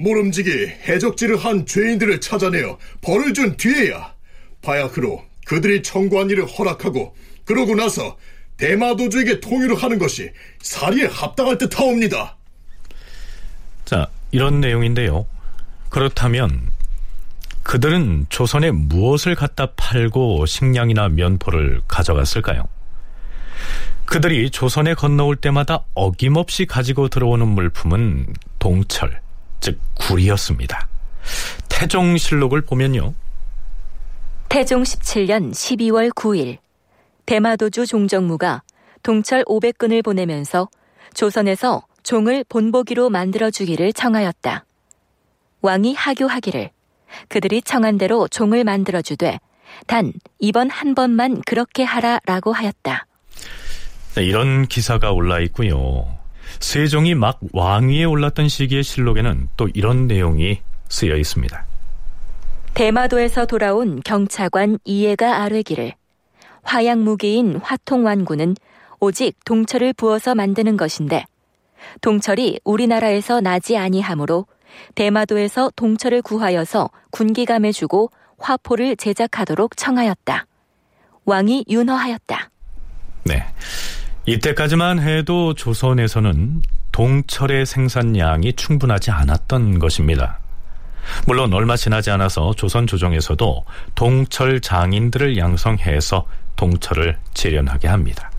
모름지기 0.00 0.50
해적질을 0.50 1.36
한 1.36 1.64
죄인들을 1.64 2.20
찾아내어 2.20 2.76
벌을 3.02 3.32
준 3.32 3.56
뒤에야 3.56 4.14
바야흐로 4.62 5.22
그들이 5.46 5.80
청구한 5.84 6.28
일을 6.30 6.44
허락하고 6.44 7.14
그러고 7.44 7.76
나서 7.76 8.18
대마도주에게 8.56 9.38
통유를 9.38 9.76
하는 9.76 10.00
것이 10.00 10.32
사리에 10.60 11.06
합당할 11.06 11.56
듯하옵니다. 11.56 12.36
자, 13.84 14.08
이런 14.32 14.60
내용인데요. 14.60 15.24
그렇다면 15.88 16.73
그들은 17.64 18.26
조선에 18.28 18.70
무엇을 18.70 19.34
갖다 19.34 19.66
팔고 19.74 20.46
식량이나 20.46 21.08
면포를 21.08 21.80
가져갔을까요? 21.88 22.68
그들이 24.04 24.50
조선에 24.50 24.94
건너올 24.94 25.36
때마다 25.36 25.84
어김없이 25.94 26.66
가지고 26.66 27.08
들어오는 27.08 27.48
물품은 27.48 28.26
동철, 28.58 29.20
즉 29.60 29.80
굴이었습니다. 29.94 30.88
태종실록을 31.70 32.60
보면요. 32.60 33.14
태종 34.50 34.82
17년 34.82 35.50
12월 35.50 36.10
9일 36.14 36.58
대마도주 37.26 37.86
종정무가 37.86 38.62
동철 39.02 39.44
500근을 39.44 40.04
보내면서 40.04 40.68
조선에서 41.14 41.86
종을 42.02 42.44
본보기로 42.48 43.08
만들어 43.08 43.50
주기를 43.50 43.94
청하였다. 43.94 44.66
왕이 45.62 45.94
하교하기를 45.94 46.70
그들이 47.28 47.62
청한 47.62 47.98
대로 47.98 48.28
종을 48.28 48.64
만들어 48.64 49.02
주되 49.02 49.38
단 49.86 50.12
이번 50.38 50.70
한 50.70 50.94
번만 50.94 51.42
그렇게 51.42 51.82
하라라고 51.82 52.52
하였다. 52.52 53.06
네, 54.14 54.24
이런 54.24 54.66
기사가 54.66 55.12
올라 55.12 55.40
있고요. 55.40 56.06
세종이 56.60 57.14
막 57.14 57.40
왕위에 57.52 58.04
올랐던 58.04 58.48
시기의 58.48 58.84
실록에는 58.84 59.48
또 59.56 59.68
이런 59.74 60.06
내용이 60.06 60.60
쓰여 60.88 61.16
있습니다. 61.16 61.64
대마도에서 62.74 63.46
돌아온 63.46 64.00
경차관 64.04 64.78
이해가 64.84 65.42
아뢰기를 65.42 65.94
화양 66.62 67.04
무기인 67.04 67.56
화통완구는 67.62 68.56
오직 69.00 69.36
동철을 69.44 69.92
부어서 69.92 70.34
만드는 70.34 70.76
것인데 70.76 71.24
동철이 72.00 72.60
우리나라에서 72.64 73.40
나지 73.40 73.76
아니하므로 73.76 74.46
대마도에서 74.94 75.70
동철을 75.76 76.22
구하여서 76.22 76.90
군기감에 77.10 77.72
주고 77.72 78.10
화포를 78.38 78.96
제작하도록 78.96 79.76
청하였다. 79.76 80.46
왕이 81.24 81.64
윤허하였다. 81.68 82.50
네. 83.24 83.44
이때까지만 84.26 85.00
해도 85.00 85.54
조선에서는 85.54 86.62
동철의 86.92 87.66
생산량이 87.66 88.52
충분하지 88.54 89.10
않았던 89.10 89.78
것입니다. 89.78 90.38
물론 91.26 91.52
얼마 91.52 91.76
지나지 91.76 92.10
않아서 92.10 92.54
조선 92.54 92.86
조정에서도 92.86 93.64
동철 93.94 94.60
장인들을 94.60 95.36
양성해서 95.36 96.26
동철을 96.56 97.18
재련하게 97.34 97.88
합니다. 97.88 98.30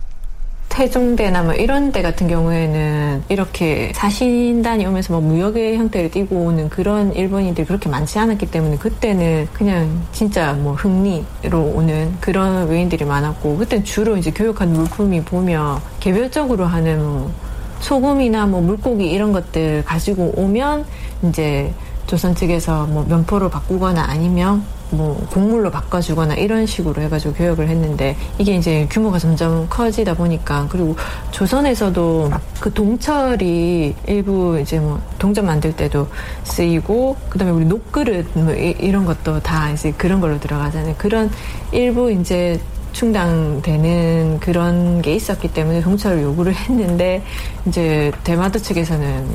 태종대나 0.76 1.44
뭐 1.44 1.54
이런 1.54 1.94
데 1.94 2.02
같은 2.02 2.28
경우에는 2.28 3.24
이렇게 3.30 3.94
사신단이 3.96 4.86
오면서 4.86 5.14
뭐 5.14 5.22
무역의 5.22 5.78
형태를 5.78 6.12
띠고 6.12 6.36
오는 6.36 6.68
그런 6.68 7.14
일본인들이 7.14 7.66
그렇게 7.66 7.88
많지 7.88 8.20
않았기 8.20 8.48
때문에 8.48 8.76
그때는 8.78 9.48
그냥 9.54 10.04
진짜 10.12 10.52
뭐 10.52 10.74
흥리로 10.74 11.62
오는 11.74 12.14
그런 12.20 12.68
외인들이 12.68 13.06
많았고 13.06 13.56
그때는 13.56 13.86
주로 13.86 14.18
이제 14.18 14.32
교육한 14.32 14.74
물품이 14.74 15.22
보면 15.24 15.80
개별적으로 16.02 16.66
하는 16.66 17.02
뭐 17.02 17.32
소금이나 17.80 18.46
뭐 18.46 18.60
물고기 18.60 19.10
이런 19.10 19.32
것들 19.32 19.86
가지고 19.86 20.34
오면 20.36 20.84
이제 21.30 21.74
조선 22.06 22.36
측에서 22.36 22.86
뭐 22.88 23.06
면포로 23.08 23.50
바꾸거나 23.50 24.04
아니면 24.10 24.62
뭐 24.92 25.16
곡물로 25.32 25.72
바꿔주거나 25.72 26.36
이런 26.36 26.66
식으로 26.66 27.02
해가지고 27.02 27.34
교육을 27.34 27.68
했는데 27.68 28.16
이게 28.38 28.56
이제 28.56 28.88
규모가 28.90 29.20
점점 29.20 29.68
커지다 29.70 30.14
보니까 30.14 30.68
그리고 30.70 30.96
조선에서도 31.32 32.32
그 32.60 32.74
동철이 32.74 33.96
일부 34.08 34.60
이제 34.60 34.80
뭐 34.80 35.02
동전 35.18 35.46
만들 35.46 35.76
때도 35.76 36.08
쓰이고 36.44 37.16
그다음에 37.30 37.52
우리 37.52 37.66
녹그릇 37.66 38.28
뭐 38.34 38.54
이, 38.54 38.92
런 38.92 39.06
것도 39.06 39.40
다 39.42 39.72
이제 39.72 39.92
그런 39.92 40.22
걸로 40.22 40.40
들어가잖아요. 40.40 40.96
그런 40.98 41.30
일부 41.72 42.12
이제 42.12 42.60
충당되는 42.96 44.40
그런 44.40 45.02
게 45.02 45.16
있었기 45.16 45.50
때문에 45.50 45.82
동철을 45.82 46.24
요구를 46.24 46.56
했는데 46.56 47.22
이제 47.68 48.12
대마도 48.24 48.58
측에서는 48.58 49.28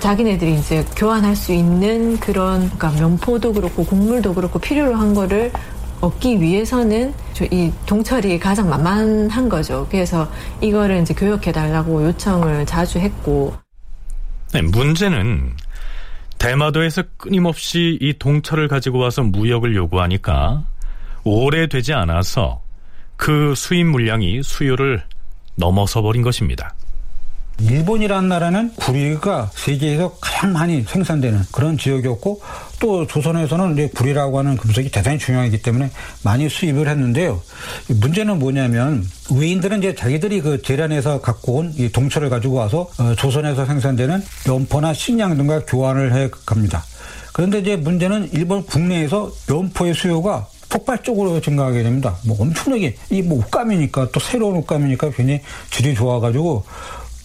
자기네들이 0.00 0.54
이제 0.54 0.84
교환할 0.96 1.36
수 1.36 1.52
있는 1.52 2.18
그런 2.18 2.70
그러니까 2.70 2.90
면포도 2.92 3.52
그렇고 3.52 3.84
곡물도 3.84 4.34
그렇고 4.34 4.58
필요로 4.58 4.94
한 4.94 5.14
거를 5.14 5.52
얻기 6.00 6.40
위해서는 6.40 7.12
이 7.50 7.70
동철이 7.86 8.38
가장 8.40 8.68
만만한 8.68 9.48
거죠. 9.48 9.86
그래서 9.90 10.28
이거를 10.60 11.02
이제 11.02 11.14
교역해 11.14 11.52
달라고 11.52 12.04
요청을 12.04 12.66
자주 12.66 12.98
했고. 12.98 13.54
네, 14.52 14.62
문제는 14.62 15.52
대마도에서 16.38 17.04
끊임없이 17.18 17.98
이 18.00 18.14
동철을 18.18 18.68
가지고 18.68 18.98
와서 18.98 19.22
무역을 19.22 19.76
요구하니까 19.76 20.64
오래되지 21.24 21.92
않아서 21.92 22.62
그 23.22 23.54
수입 23.56 23.86
물량이 23.86 24.42
수요를 24.42 25.04
넘어서 25.54 26.02
버린 26.02 26.22
것입니다. 26.22 26.74
일본이라는 27.60 28.28
나라는 28.28 28.74
구리가 28.74 29.52
세계에서 29.54 30.16
가장 30.20 30.52
많이 30.52 30.82
생산되는 30.82 31.42
그런 31.52 31.78
지역이었고 31.78 32.42
또 32.80 33.06
조선에서는 33.06 33.74
이제 33.74 33.90
구리라고 33.94 34.40
하는 34.40 34.56
금속이 34.56 34.90
대단히 34.90 35.20
중요하기 35.20 35.62
때문에 35.62 35.92
많이 36.24 36.48
수입을 36.48 36.88
했는데요. 36.88 37.40
문제는 37.90 38.40
뭐냐면 38.40 39.06
외인들은 39.32 39.78
이제 39.78 39.94
자기들이 39.94 40.40
그 40.40 40.60
재련에서 40.60 41.20
갖고 41.20 41.58
온 41.58 41.72
이 41.76 41.90
동철을 41.92 42.28
가지고 42.28 42.54
와서 42.54 42.90
어, 42.98 43.14
조선에서 43.14 43.66
생산되는 43.66 44.20
면포나 44.48 44.94
식량 44.94 45.36
등과 45.36 45.66
교환을 45.66 46.12
해 46.12 46.28
갑니다. 46.44 46.84
그런데 47.32 47.60
이제 47.60 47.76
문제는 47.76 48.30
일본 48.32 48.66
국내에서 48.66 49.30
면포의 49.48 49.94
수요가 49.94 50.48
폭발적으로 50.72 51.40
증가하게 51.40 51.82
됩니다. 51.82 52.16
뭐 52.26 52.36
엄청나게 52.40 52.96
이 53.10 53.22
뭐 53.22 53.38
옷감이니까 53.38 54.10
또 54.12 54.18
새로운 54.20 54.56
옷감이니까 54.56 55.10
괜히 55.10 55.40
질이 55.70 55.94
좋아가지고 55.94 56.64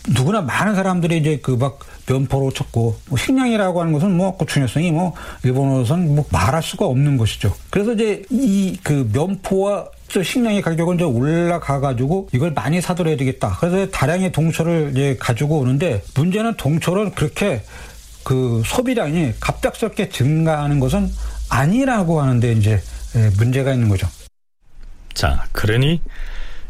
누구나 0.09 0.41
많은 0.41 0.75
사람들이 0.75 1.17
이제 1.17 1.37
그 1.39 1.55
막 1.57 1.79
면포로 2.09 2.51
쳤고 2.51 2.95
뭐 3.09 3.17
식량이라고 3.17 3.81
하는 3.81 3.91
것은 3.93 4.15
뭐 4.15 4.37
그 4.37 4.45
중요성이 4.45 4.91
뭐 4.91 5.13
일본어로선 5.43 6.15
뭐 6.15 6.25
말할 6.31 6.61
수가 6.63 6.85
없는 6.85 7.17
것이죠. 7.17 7.53
그래서 7.69 7.93
이제 7.93 8.23
이 8.29 8.77
그 8.83 9.09
면포와 9.13 9.87
식량의 10.09 10.61
가격은 10.61 10.95
이제 10.95 11.03
올라가 11.03 11.79
가지고 11.81 12.29
이걸 12.33 12.51
많이 12.51 12.79
사들어야 12.79 13.17
되겠다. 13.17 13.57
그래서 13.59 13.89
다량의 13.91 14.31
동철을 14.31 14.91
이제 14.93 15.17
가지고 15.19 15.59
오는데 15.59 16.01
문제는 16.15 16.53
동철은 16.55 17.11
그렇게 17.11 17.61
그 18.23 18.61
소비량이 18.65 19.33
갑작스럽게 19.39 20.09
증가하는 20.09 20.79
것은 20.79 21.11
아니라고 21.49 22.21
하는데 22.21 22.51
이제 22.53 22.71
예, 22.71 22.79
문제가 23.37 23.73
있는 23.73 23.89
거죠. 23.89 24.07
자, 25.13 25.45
그러니 25.51 26.01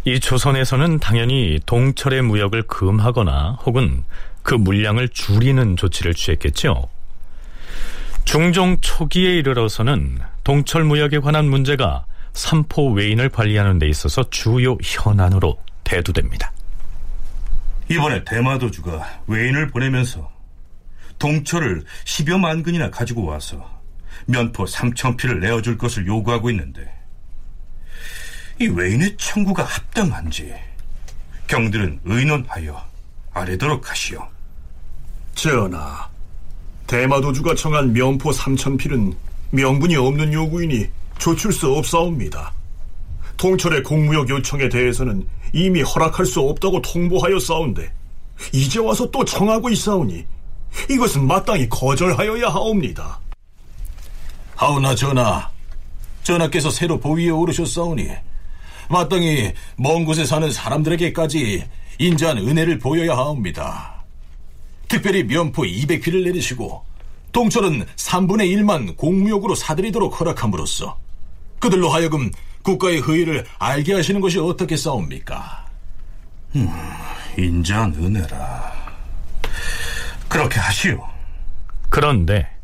이 0.06 0.20
조선에서는 0.20 1.00
당연히 1.00 1.60
동철의 1.66 2.22
무역을 2.22 2.64
금하거나 2.64 3.60
혹은 3.66 4.04
그 4.42 4.56
물량을 4.56 5.10
줄이는 5.10 5.76
조치를 5.76 6.14
취했겠죠. 6.14 6.88
중종 8.24 8.78
초기에 8.80 9.38
이르러서는 9.38 10.20
동철 10.44 10.86
무역에 10.86 11.20
관한 11.20 11.50
문제가 11.50 12.06
삼포 12.34 12.92
외인을 12.94 13.30
관리하는 13.30 13.80
데 13.80 13.90
있어서 13.90 14.24
주요 14.30 14.78
현안으로 14.82 15.58
대두됩니다. 15.84 16.52
이번에 17.90 18.24
대마도주가 18.24 19.22
외인을 19.28 19.68
보내면서 19.68 20.30
동철을 21.20 21.84
10여만 22.06 22.64
근이나 22.64 22.90
가지고 22.90 23.26
와서 23.26 23.77
면포 24.28 24.66
3천 24.66 25.18
피를 25.18 25.40
내어줄 25.40 25.78
것을 25.78 26.06
요구하고 26.06 26.50
있는데 26.52 26.82
이 28.60 28.68
외인의 28.68 29.16
청구가 29.18 29.64
합당한지 29.64 30.54
경들은 31.48 32.02
의논하여 32.04 32.86
아래도록 33.34 33.90
하시오. 33.90 34.28
전하, 35.34 36.10
대마도주가 36.88 37.56
청한 37.56 37.94
면포 37.94 38.32
3천 38.32 38.78
필은 38.78 39.14
명분이 39.52 39.96
없는 39.96 40.34
요구이니 40.34 40.88
조출 41.20 41.54
수 41.54 41.72
없사옵니다. 41.72 42.54
통철의 43.38 43.84
공무역 43.84 44.30
요청에 44.30 44.68
대해서는 44.68 45.26
이미 45.54 45.82
허락할 45.82 46.26
수 46.26 46.42
없다고 46.42 46.82
통보하여 46.82 47.40
싸운데 47.40 47.94
이제 48.52 48.80
와서 48.80 49.10
또 49.12 49.24
청하고 49.24 49.70
있사오니 49.70 50.26
이것은 50.90 51.26
마땅히 51.26 51.70
거절하여야 51.70 52.50
하옵니다. 52.50 53.20
하오나 54.58 54.96
전하, 54.96 55.50
전하께서 56.24 56.72
새로 56.72 57.00
보위에 57.00 57.30
오르셨사오니 57.30 58.10
마땅히 58.90 59.54
먼 59.76 60.04
곳에 60.04 60.26
사는 60.26 60.52
사람들에게까지 60.52 61.64
인자한 62.00 62.40
은혜를 62.40 62.80
보여야 62.80 63.16
하옵니다. 63.16 64.04
특별히 64.88 65.24
면포 65.24 65.62
200피를 65.62 66.24
내리시고 66.24 66.84
동철은 67.32 67.86
3분의 67.96 68.58
1만 68.58 68.98
공무역으로 68.98 69.54
사들이도록 69.54 70.20
허락함으로써 70.20 70.98
그들로 71.60 71.90
하여금 71.90 72.32
국가의 72.64 73.02
허의를 73.02 73.46
알게 73.60 73.94
하시는 73.94 74.20
것이 74.20 74.40
어떻게 74.40 74.76
싸웁니까? 74.76 75.68
음, 76.56 76.70
인자한 77.38 77.94
은혜라. 77.94 78.74
그렇게 80.28 80.60
하시오. 80.60 81.08
그런데 81.90 82.57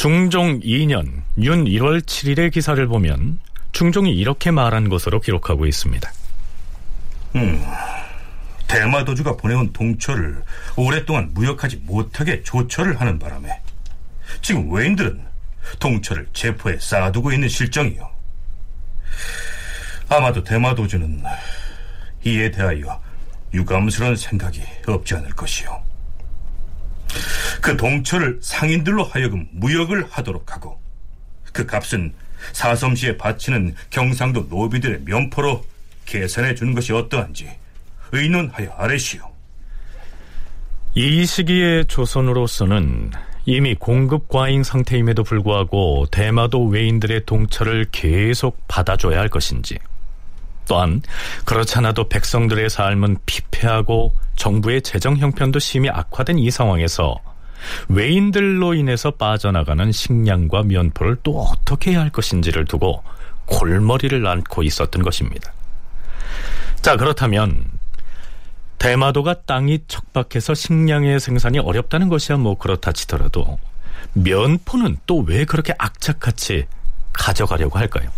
중종 0.00 0.60
2년 0.60 1.20
윤 1.42 1.66
1월 1.66 2.00
7일의 2.00 2.50
기사를 2.50 2.86
보면 2.86 3.38
중종이 3.72 4.14
이렇게 4.14 4.50
말한 4.50 4.88
것으로 4.88 5.20
기록하고 5.20 5.66
있습니다. 5.66 6.10
음, 7.36 7.62
대마도주가 8.66 9.36
보내온 9.36 9.74
동처를 9.74 10.42
오랫동안 10.76 11.28
무역하지 11.34 11.82
못하게 11.84 12.42
조처를 12.42 12.98
하는 12.98 13.18
바람에 13.18 13.60
지금 14.40 14.72
외인들은 14.72 15.20
동처를 15.80 16.28
제포에 16.32 16.78
쌓아두고 16.80 17.32
있는 17.32 17.50
실정이요. 17.50 18.10
아마도 20.08 20.42
대마도주는 20.42 21.22
이에 22.24 22.50
대하여 22.50 23.02
유감스러운 23.52 24.16
생각이 24.16 24.62
없지 24.86 25.16
않을 25.16 25.32
것이요. 25.32 25.89
그 27.60 27.76
동처를 27.76 28.38
상인들로 28.42 29.04
하여금 29.04 29.46
무역을 29.52 30.06
하도록 30.10 30.52
하고 30.52 30.80
그 31.52 31.66
값은 31.66 32.12
사섬시에 32.52 33.16
바치는 33.16 33.74
경상도 33.90 34.46
노비들의 34.48 35.00
면포로 35.04 35.62
계산해 36.06 36.54
주는 36.54 36.74
것이 36.74 36.92
어떠한지 36.92 37.50
의논하여 38.12 38.70
아래시오. 38.76 39.30
이 40.94 41.24
시기에 41.24 41.84
조선으로서는 41.84 43.12
이미 43.46 43.74
공급 43.74 44.28
과잉 44.28 44.62
상태임에도 44.62 45.22
불구하고 45.22 46.06
대마도 46.10 46.66
외인들의 46.66 47.26
동처를 47.26 47.86
계속 47.92 48.58
받아줘야 48.68 49.18
할 49.18 49.28
것인지 49.28 49.78
또한 50.66 51.02
그렇지 51.44 51.78
않아도 51.78 52.08
백성들의 52.08 52.70
삶은 52.70 53.18
피폐하고 53.26 54.14
정부의 54.36 54.82
재정 54.82 55.16
형편도 55.16 55.58
심히 55.58 55.88
악화된 55.88 56.38
이 56.38 56.50
상황에서 56.50 57.16
외인들로 57.88 58.74
인해서 58.74 59.10
빠져나가는 59.10 59.92
식량과 59.92 60.62
면포를 60.62 61.18
또 61.22 61.40
어떻게 61.42 61.92
해야 61.92 62.00
할 62.00 62.10
것인지를 62.10 62.64
두고 62.64 63.02
골머리를 63.46 64.26
앓고 64.26 64.62
있었던 64.62 65.02
것입니다. 65.02 65.52
자, 66.80 66.96
그렇다면 66.96 67.64
대마도가 68.78 69.42
땅이 69.42 69.80
척박해서 69.88 70.54
식량의 70.54 71.20
생산이 71.20 71.58
어렵다는 71.58 72.08
것이야 72.08 72.38
뭐 72.38 72.56
그렇다 72.56 72.92
치더라도 72.92 73.58
면포는 74.14 74.98
또 75.06 75.18
왜 75.18 75.44
그렇게 75.44 75.74
악착같이 75.78 76.66
가져가려고 77.12 77.78
할까요? 77.78 78.10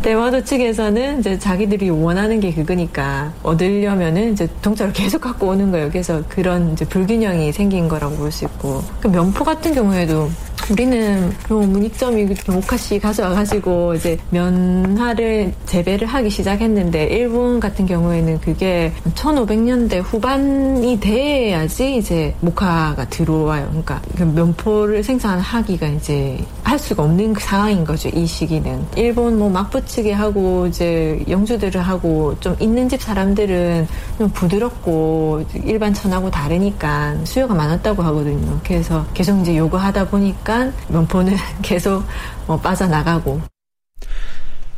대마도 0.00 0.42
측에서는 0.42 1.20
이제 1.20 1.38
자기들이 1.38 1.88
원하는 1.90 2.40
게 2.40 2.52
그거니까 2.52 3.32
얻으려면은 3.44 4.32
이제 4.32 4.48
동차를 4.60 4.92
계속 4.92 5.20
갖고 5.20 5.48
오는 5.48 5.70
거예요. 5.70 5.88
그래서 5.90 6.22
그런 6.28 6.72
이제 6.72 6.84
불균형이 6.84 7.52
생긴 7.52 7.86
거라고 7.88 8.16
볼 8.16 8.32
수 8.32 8.44
있고 8.46 8.82
그 9.00 9.08
면포 9.08 9.44
같은 9.44 9.74
경우에도 9.74 10.30
우리는 10.70 11.32
뭐 11.48 11.66
문익점이 11.66 12.26
모카씨 12.46 12.98
가져와가지고 12.98 13.94
이제 13.94 14.16
면화를 14.30 15.52
재배를 15.66 16.06
하기 16.06 16.30
시작했는데 16.30 17.06
일본 17.06 17.60
같은 17.60 17.86
경우에는 17.86 18.40
그게 18.40 18.92
1500년대 19.14 20.00
후반이 20.02 21.00
돼야지 21.00 21.96
이제 21.96 22.34
모카가 22.40 23.08
들어와요. 23.08 23.66
그러니까 23.68 24.00
그 24.16 24.22
면포를 24.22 25.02
생산하기가 25.02 25.86
이제 25.88 26.38
할 26.62 26.78
수가 26.78 27.02
없는 27.02 27.34
상황인 27.38 27.84
거죠. 27.84 28.08
이 28.10 28.24
시기는 28.24 28.84
일본 28.96 29.38
뭐 29.38 29.50
막부치게 29.50 30.12
하고 30.12 30.66
이제 30.66 31.22
영주들을 31.28 31.80
하고 31.80 32.34
좀 32.40 32.56
있는 32.60 32.88
집 32.88 33.02
사람들은 33.02 33.86
좀 34.18 34.30
부드럽고 34.30 35.44
일반 35.64 35.92
천하고 35.92 36.30
다르니까 36.30 37.16
수요가 37.24 37.54
많았다고 37.54 38.02
하거든요. 38.02 38.60
그래서 38.64 39.04
계속 39.12 39.40
이제 39.40 39.56
요구하다 39.56 40.08
보니까 40.08 40.51
면포는 40.88 41.36
계속 41.62 42.04
뭐 42.46 42.58
빠져나가고. 42.60 43.40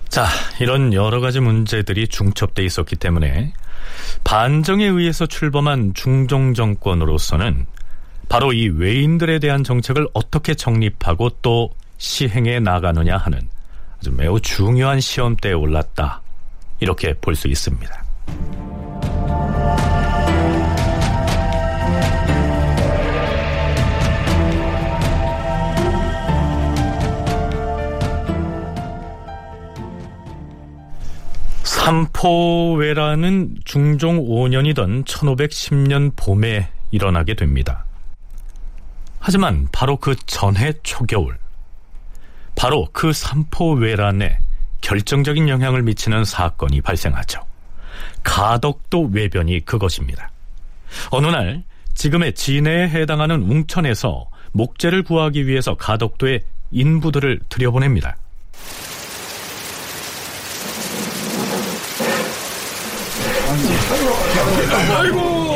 자, 0.09 0.27
이런 0.61 0.93
여러 0.93 1.21
가지 1.21 1.41
문제들이 1.41 2.07
중첩돼 2.09 2.65
있었기 2.65 2.97
때문에 2.97 3.53
반정에 4.23 4.85
의해서 4.87 5.27
출범한 5.27 5.93
중종 5.95 6.55
정권으로서는 6.55 7.67
바로 8.29 8.53
이 8.53 8.69
외인들에 8.69 9.39
대한 9.41 9.65
정책을 9.65 10.07
어떻게 10.15 10.55
정립하고 10.55 11.31
또 11.43 11.71
시행해 11.99 12.61
나가느냐 12.61 13.17
하는 13.17 13.49
아주 13.99 14.13
매우 14.13 14.41
중요한 14.41 15.01
시험대에 15.01 15.53
올랐다. 15.53 16.23
이렇게 16.81 17.15
볼 17.15 17.35
수 17.35 17.49
있습니다. 17.49 18.05
삼포회라는 31.85 33.57
중종 33.67 34.25
5년이던 34.25 35.05
1510년 35.05 36.17
봄에 36.17 36.71
일어나게 36.91 37.35
됩니다. 37.35 37.85
하지만 39.21 39.69
바로 39.71 39.99
그 39.99 40.17
전해 40.25 40.73
초겨울, 40.83 41.37
바로 42.57 42.89
그 42.93 43.13
삼포회란에 43.13 44.39
결정적인 44.81 45.51
영향을 45.51 45.83
미치는 45.83 46.25
사건이 46.25 46.81
발생하죠. 46.81 47.45
가덕도 48.23 49.11
외변이 49.13 49.63
그것입니다. 49.67 50.31
어느 51.11 51.27
날 51.27 51.65
지금의 51.93 52.35
진해에 52.35 52.89
해당하는 52.89 53.43
웅천에서 53.43 54.31
목재를 54.53 55.03
구하기 55.03 55.47
위해서 55.47 55.75
가덕도에 55.75 56.41
인부들을 56.71 57.41
들여보냅니다. 57.51 58.17
아이고 64.75 65.55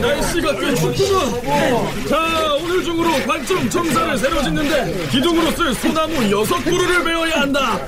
날씨가 0.00 0.56
꽤 0.60 0.74
춥구먼 0.74 2.06
자 2.08 2.54
오늘 2.60 2.84
중으로 2.84 3.10
관청 3.26 3.68
정사를 3.68 4.18
새로 4.18 4.42
짓는데 4.42 5.08
기둥으로 5.08 5.50
쓸 5.52 5.74
소나무 5.74 6.30
여섯 6.30 6.62
그루를 6.64 7.02
베어야 7.04 7.40
한다. 7.40 7.78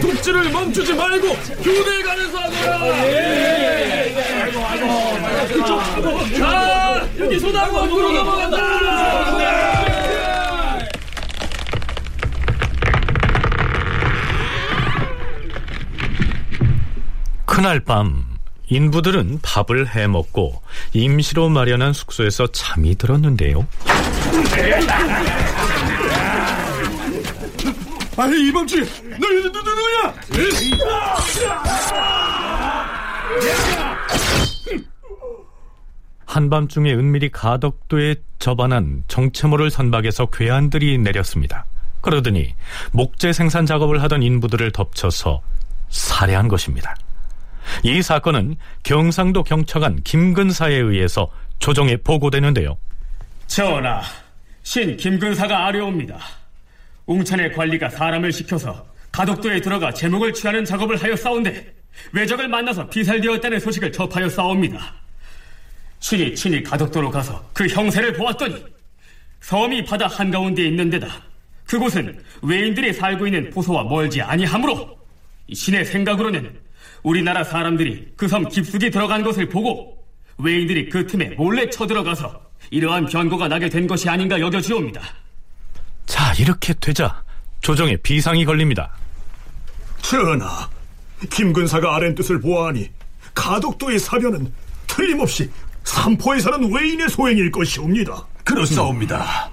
독지를 0.00 0.50
멈추지 0.50 0.94
말고 0.94 1.28
교대에 1.62 2.02
가면서 2.02 2.38
하거라. 2.38 3.06
예. 3.06 4.14
아이고 4.70 4.86
아이고 5.40 6.36
자 6.38 7.06
여기 7.18 7.38
소나무 7.38 7.78
안으로 7.80 8.12
넘어간다. 8.12 8.64
그날 17.46 17.80
밤 17.80 18.33
인부들은 18.68 19.40
밥을 19.42 19.94
해 19.94 20.06
먹고 20.06 20.62
임시로 20.92 21.48
마련한 21.48 21.92
숙소에서 21.92 22.46
잠이 22.48 22.96
들었는데요. 22.96 23.66
아니 28.16 28.48
이방지 28.48 28.76
너희들 28.76 29.52
누구야? 29.52 30.14
한밤중에 36.26 36.92
은밀히 36.94 37.30
가덕도에 37.30 38.16
접안한 38.38 39.04
정체모를 39.08 39.70
선박에서 39.70 40.26
괴한들이 40.26 40.98
내렸습니다. 40.98 41.64
그러더니 42.00 42.54
목재 42.92 43.32
생산 43.32 43.66
작업을 43.66 44.02
하던 44.02 44.22
인부들을 44.22 44.72
덮쳐서 44.72 45.40
살해한 45.90 46.48
것입니다. 46.48 46.94
이 47.82 48.02
사건은 48.02 48.56
경상도 48.82 49.42
경찰관 49.42 50.02
김근사에 50.02 50.74
의해서 50.74 51.30
조정에 51.58 51.96
보고되는데요. 51.96 52.76
전하, 53.46 54.02
신 54.62 54.96
김근사가 54.96 55.66
아뢰옵니다. 55.66 56.18
웅천의 57.06 57.52
관리가 57.52 57.90
사람을 57.90 58.32
시켜서 58.32 58.86
가덕도에 59.12 59.60
들어가 59.60 59.92
제목을 59.92 60.32
취하는 60.32 60.64
작업을 60.64 61.00
하여 61.02 61.14
싸운데 61.14 61.72
외적을 62.12 62.48
만나서 62.48 62.88
비살되었다는 62.88 63.60
소식을 63.60 63.92
접하여 63.92 64.28
싸웁니다. 64.28 64.94
신이 66.00 66.34
친히 66.34 66.62
가덕도로 66.62 67.10
가서 67.10 67.42
그 67.52 67.66
형세를 67.66 68.12
보았더니 68.14 68.64
섬이 69.40 69.84
바다 69.84 70.06
한가운데에 70.06 70.66
있는 70.66 70.90
데다 70.90 71.06
그곳은 71.66 72.22
외인들이 72.42 72.92
살고 72.92 73.26
있는 73.26 73.50
포소와 73.50 73.84
멀지 73.84 74.20
아니하므로 74.20 74.98
신의 75.52 75.84
생각으로는 75.84 76.63
우리나라 77.04 77.44
사람들이 77.44 78.12
그 78.16 78.26
섬 78.28 78.48
깊숙이 78.48 78.90
들어간 78.90 79.22
것을 79.22 79.48
보고 79.48 79.96
외인들이 80.38 80.88
그 80.88 81.06
틈에 81.06 81.30
몰래 81.36 81.68
쳐들어가서 81.70 82.42
이러한 82.70 83.06
변고가 83.06 83.46
나게 83.46 83.68
된 83.68 83.86
것이 83.86 84.08
아닌가 84.08 84.40
여겨지옵니다. 84.40 85.00
자, 86.06 86.32
이렇게 86.38 86.74
되자 86.74 87.22
조정에 87.60 87.96
비상이 87.98 88.44
걸립니다. 88.44 88.90
전하, 90.02 90.68
김근사가 91.30 91.94
아랜 91.94 92.14
뜻을 92.14 92.40
보아하니 92.40 92.90
가덕도의 93.34 93.98
사변은 93.98 94.52
틀림없이 94.86 95.50
삼포에 95.84 96.40
사는 96.40 96.72
외인의 96.72 97.08
소행일 97.10 97.50
것이옵니다. 97.52 98.26
그렇사옵니다. 98.44 99.50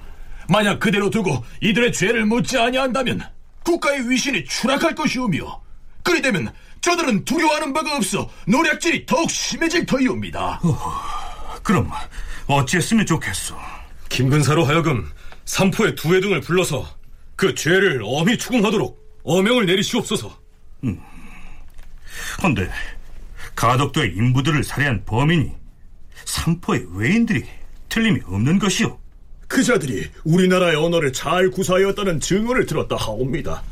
만약 0.49 0.79
그대로 0.79 1.09
두고 1.09 1.43
이들의 1.61 1.91
죄를 1.93 2.25
묻지 2.25 2.57
아니한다면 2.57 3.21
국가의 3.63 4.09
위신이 4.09 4.45
추락할 4.45 4.95
것이오며 4.95 5.61
그리 6.03 6.21
되면 6.21 6.51
저들은 6.81 7.25
두려워하는 7.25 7.73
바가 7.73 7.95
없어 7.95 8.29
노략질이 8.47 9.05
더욱 9.05 9.29
심해질 9.29 9.85
터이옵니다. 9.85 10.59
그럼 11.63 11.89
어찌했으면 12.47 13.05
좋겠소? 13.05 13.55
김근사로 14.09 14.65
하여금 14.65 15.09
삼포의 15.45 15.95
두 15.95 16.13
회등을 16.13 16.41
불러서 16.41 16.85
그 17.35 17.55
죄를 17.55 18.01
엄히 18.03 18.37
추궁하도록 18.37 19.21
어명을 19.23 19.65
내리시옵소서. 19.67 20.37
근데 22.41 22.69
가덕도의 23.55 24.15
인부들을 24.15 24.63
살해한 24.63 25.05
범인이 25.05 25.51
삼포의 26.25 26.87
외인들이 26.95 27.45
틀림이 27.89 28.21
없는 28.25 28.59
것이오. 28.59 28.99
그 29.47 29.63
자들이 29.63 30.09
우리나라의 30.23 30.77
언어를 30.77 31.11
잘 31.13 31.49
구사하였다는 31.51 32.19
증언을 32.21 32.65
들었다 32.65 32.95
하옵니다. 32.95 33.63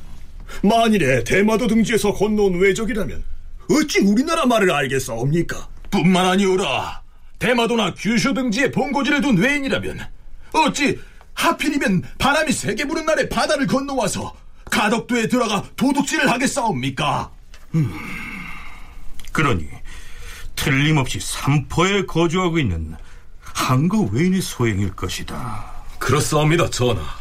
만일에 0.63 1.23
대마도 1.23 1.67
등지에서 1.67 2.13
건너온 2.13 2.59
외적이라면 2.59 3.23
어찌 3.71 3.99
우리나라 3.99 4.45
말을 4.45 4.71
알겠사옵니까? 4.71 5.67
뿐만 5.91 6.25
아니오라. 6.25 7.01
대마도나 7.37 7.93
규슈 7.93 8.33
등지에 8.33 8.71
본고지를 8.71 9.21
둔 9.21 9.37
외인이라면 9.37 9.99
어찌 10.53 10.99
하필이면 11.33 12.03
바람이 12.17 12.51
세게 12.51 12.85
부는 12.85 13.05
날에 13.05 13.29
바다를 13.29 13.65
건너와서 13.65 14.35
가덕도에 14.69 15.27
들어가 15.27 15.63
도둑질을 15.75 16.29
하겠사옵니까? 16.29 17.31
음, 17.75 17.93
그러니 19.31 19.67
틀림없이 20.55 21.19
삼포에 21.21 22.05
거주하고 22.05 22.59
있는 22.59 22.95
항거 23.41 24.13
왜인의 24.13 24.41
소행일 24.41 24.95
것이다. 24.95 25.65
그렇사옵니다, 25.97 26.69
전하. 26.69 27.18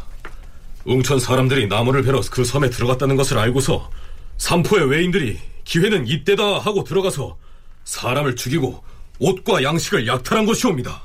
웅천 0.88 1.20
사람들이 1.20 1.66
나무를 1.66 2.02
베러 2.02 2.22
그 2.30 2.46
섬에 2.46 2.70
들어갔다는 2.70 3.16
것을 3.16 3.38
알고서 3.38 3.90
삼포의 4.38 4.88
왜인들이 4.88 5.38
기회는 5.64 6.06
이때다 6.06 6.60
하고 6.60 6.82
들어가서 6.82 7.36
사람을 7.84 8.36
죽이고 8.36 8.82
옷과 9.18 9.62
양식을 9.62 10.06
약탈한 10.06 10.46
것이옵니다. 10.46 11.02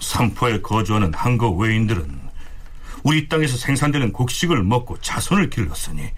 삼포에 0.00 0.60
거주하는 0.60 1.12
한국 1.14 1.58
외인들은 1.58 2.20
우리 3.02 3.28
땅에서 3.28 3.56
생산되는 3.56 4.12
곡식을 4.12 4.62
먹고 4.62 5.00
자손을 5.00 5.50
길렀으니 5.50 6.10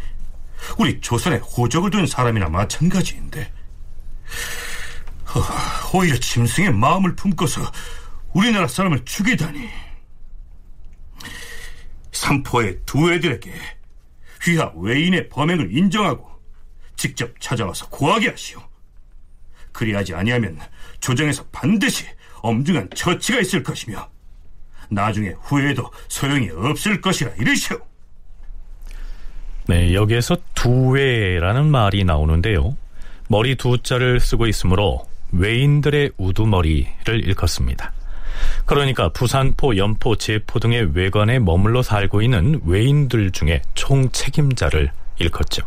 우리 0.77 1.01
조선에 1.01 1.37
호적을 1.37 1.91
둔 1.91 2.07
사람이나 2.07 2.51
마찬가지인데 2.51 3.51
허, 5.35 5.99
오히려 5.99 6.19
짐승의 6.19 6.75
마음을 6.75 7.17
품고서 7.17 7.63
우리나라 8.35 8.69
사람을 8.69 9.07
죽이다니 9.07 9.86
삼포의 12.17 12.81
두 12.87 13.13
애들에게 13.13 13.53
휘하 14.43 14.73
외인의 14.75 15.29
범행을 15.29 15.77
인정하고 15.77 16.29
직접 16.97 17.39
찾아와서 17.41 17.89
고하게 17.89 18.31
하시오. 18.31 18.61
그리하지 19.73 20.15
아니하면 20.15 20.59
조정에서 21.01 21.45
반드시 21.53 22.07
엄중한 22.41 22.91
처치가 22.95 23.41
있을 23.41 23.63
것이며 23.63 24.09
나중에 24.89 25.35
후회도 25.43 25.91
소용이 26.09 26.51
없을 26.51 27.01
것이라 27.01 27.33
이르시오. 27.39 27.79
네, 29.69 29.93
여기에서 29.95 30.37
두외라는 30.55 31.71
말이 31.71 32.05
나오는데요. 32.05 32.77
머리 33.29 33.57
두 33.57 33.83
자를 33.83 34.21
쓰고 34.21 34.47
있으므로 34.47 35.07
외인들의 35.33 36.13
우두머리를 36.17 37.25
일컫습니다. 37.25 37.93
그러니까 38.65 39.09
부산포, 39.11 39.77
연포, 39.77 40.17
제포 40.17 40.59
등의 40.59 40.91
외관에 40.95 41.39
머물러 41.39 41.83
살고 41.83 42.23
있는 42.23 42.61
외인들 42.65 43.31
중에 43.33 43.63
총 43.75 44.11
책임자를 44.11 44.91
일컫죠. 45.19 45.63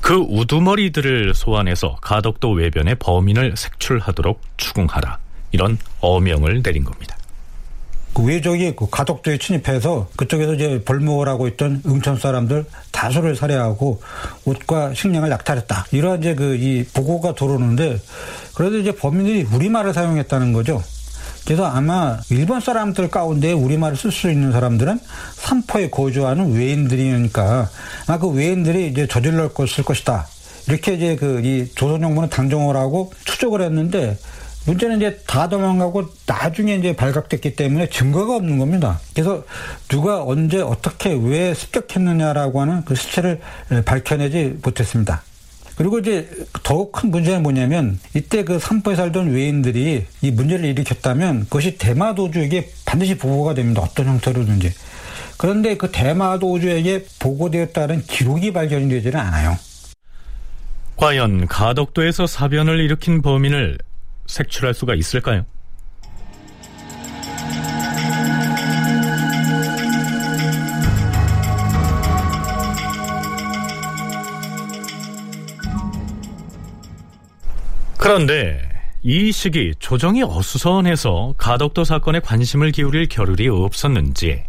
그 0.00 0.14
우두머리들을 0.14 1.34
소환해서 1.34 1.96
가덕도 2.00 2.50
외변의 2.52 2.96
범인을 2.96 3.56
색출하도록 3.56 4.40
추궁하라. 4.56 5.18
이런 5.52 5.78
어명을 6.00 6.62
내린 6.62 6.84
겁니다. 6.84 7.16
그 8.14 8.22
외적이 8.24 8.74
그 8.74 8.88
가덕도에 8.88 9.36
침입해서 9.36 10.08
그쪽에서 10.16 10.54
이제 10.54 10.82
벌목을 10.84 11.28
하고 11.28 11.46
있던 11.48 11.82
응천 11.84 12.16
사람들 12.16 12.64
다수를 12.90 13.36
살해하고 13.36 14.00
옷과 14.46 14.94
식량을 14.94 15.30
약탈했다. 15.30 15.86
이런 15.92 16.20
이제 16.20 16.34
그 16.34 16.56
이 16.56 16.84
보고가 16.94 17.34
들어오는데 17.34 17.98
그래도 18.54 18.78
이제 18.78 18.92
범인들이 18.92 19.42
우리말을 19.52 19.92
사용했다는 19.92 20.54
거죠. 20.54 20.82
그래서 21.46 21.64
아마 21.64 22.18
일본 22.28 22.60
사람들 22.60 23.08
가운데 23.08 23.52
우리말을 23.52 23.96
쓸 23.96 24.10
수 24.10 24.30
있는 24.30 24.52
사람들은 24.52 24.98
삼포에 25.34 25.90
거주하는 25.90 26.52
외인들이니까 26.52 27.70
아마 28.08 28.18
그 28.18 28.28
외인들이 28.28 28.88
이제 28.88 29.06
저질러 29.06 29.52
것을 29.52 29.84
것이다. 29.84 30.26
이렇게 30.68 30.94
이제 30.94 31.14
그 31.16 31.40
이 31.44 31.68
조선 31.76 32.00
정부는 32.00 32.28
당정을 32.28 32.76
하고 32.76 33.12
추적을 33.24 33.62
했는데 33.62 34.18
문제는 34.66 34.96
이제 34.96 35.20
다 35.28 35.48
도망가고 35.48 36.08
나중에 36.26 36.74
이제 36.74 36.96
발각됐기 36.96 37.54
때문에 37.54 37.88
증거가 37.88 38.34
없는 38.34 38.58
겁니다. 38.58 38.98
그래서 39.14 39.44
누가 39.86 40.24
언제 40.24 40.60
어떻게 40.60 41.12
왜 41.12 41.54
습격했느냐라고 41.54 42.60
하는 42.60 42.84
그 42.84 42.96
시체를 42.96 43.40
밝혀내지 43.84 44.58
못했습니다. 44.62 45.22
그리고 45.76 45.98
이제 45.98 46.28
더욱 46.62 46.90
큰 46.90 47.10
문제는 47.10 47.42
뭐냐면 47.42 48.00
이때 48.14 48.44
그 48.44 48.58
삼포에 48.58 48.96
살던 48.96 49.30
외인들이 49.30 50.06
이 50.22 50.30
문제를 50.30 50.64
일으켰다면 50.64 51.44
그것이 51.44 51.76
대마도주에게 51.76 52.70
반드시 52.86 53.16
보고가 53.18 53.54
됩니다. 53.54 53.82
어떤 53.82 54.06
형태로든지. 54.06 54.72
그런데 55.36 55.76
그 55.76 55.90
대마도주에게 55.92 57.04
보고되었다는 57.18 58.04
기록이 58.06 58.54
발견이 58.54 58.88
되지는 58.88 59.20
않아요. 59.20 59.58
과연 60.96 61.46
가덕도에서 61.46 62.26
사변을 62.26 62.80
일으킨 62.80 63.20
범인을 63.20 63.76
색출할 64.26 64.72
수가 64.72 64.94
있을까요? 64.94 65.44
그런데 78.06 78.60
이 79.02 79.32
시기 79.32 79.74
조정이 79.80 80.22
어수선해서 80.22 81.34
가덕도 81.38 81.82
사건에 81.82 82.20
관심을 82.20 82.70
기울일 82.70 83.08
겨를이 83.08 83.48
없었는지 83.48 84.44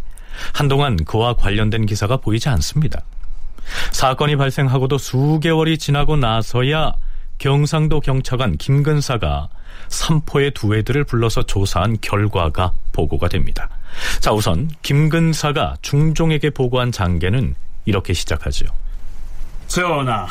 한동안 0.54 0.96
그와 1.04 1.34
관련된 1.34 1.88
기사가 1.88 2.18
보이지 2.18 2.50
않습니다. 2.50 3.02
사건이 3.94 4.36
발생하고도 4.36 5.00
수개월이 5.00 5.80
지나고 5.80 6.18
나서야 6.18 6.94
경상도 7.40 8.00
경찰관 8.00 8.58
김근사가 8.58 9.50
삼포의 9.88 10.52
두 10.52 10.76
애들을 10.76 11.06
불러서 11.06 11.42
조사한 11.42 11.98
결과가 12.00 12.74
보고가 12.92 13.28
됩니다. 13.28 13.70
자, 14.20 14.34
우선 14.34 14.70
김근사가 14.84 15.78
중종에게 15.82 16.52
보고한 16.52 16.92
장계는 16.92 17.56
이렇게 17.86 18.14
시작하죠. 18.14 18.68
전하, 19.66 20.28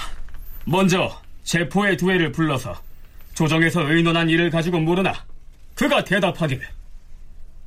먼저 0.64 1.10
제포의 1.42 1.96
두 1.96 2.12
애를 2.12 2.30
불러서 2.30 2.86
조정에서 3.37 3.83
의논한 3.83 4.31
일을 4.31 4.51
가지고 4.51 4.81
물으나 4.81 5.12
그가 5.75 6.03
대답하기를 6.03 6.66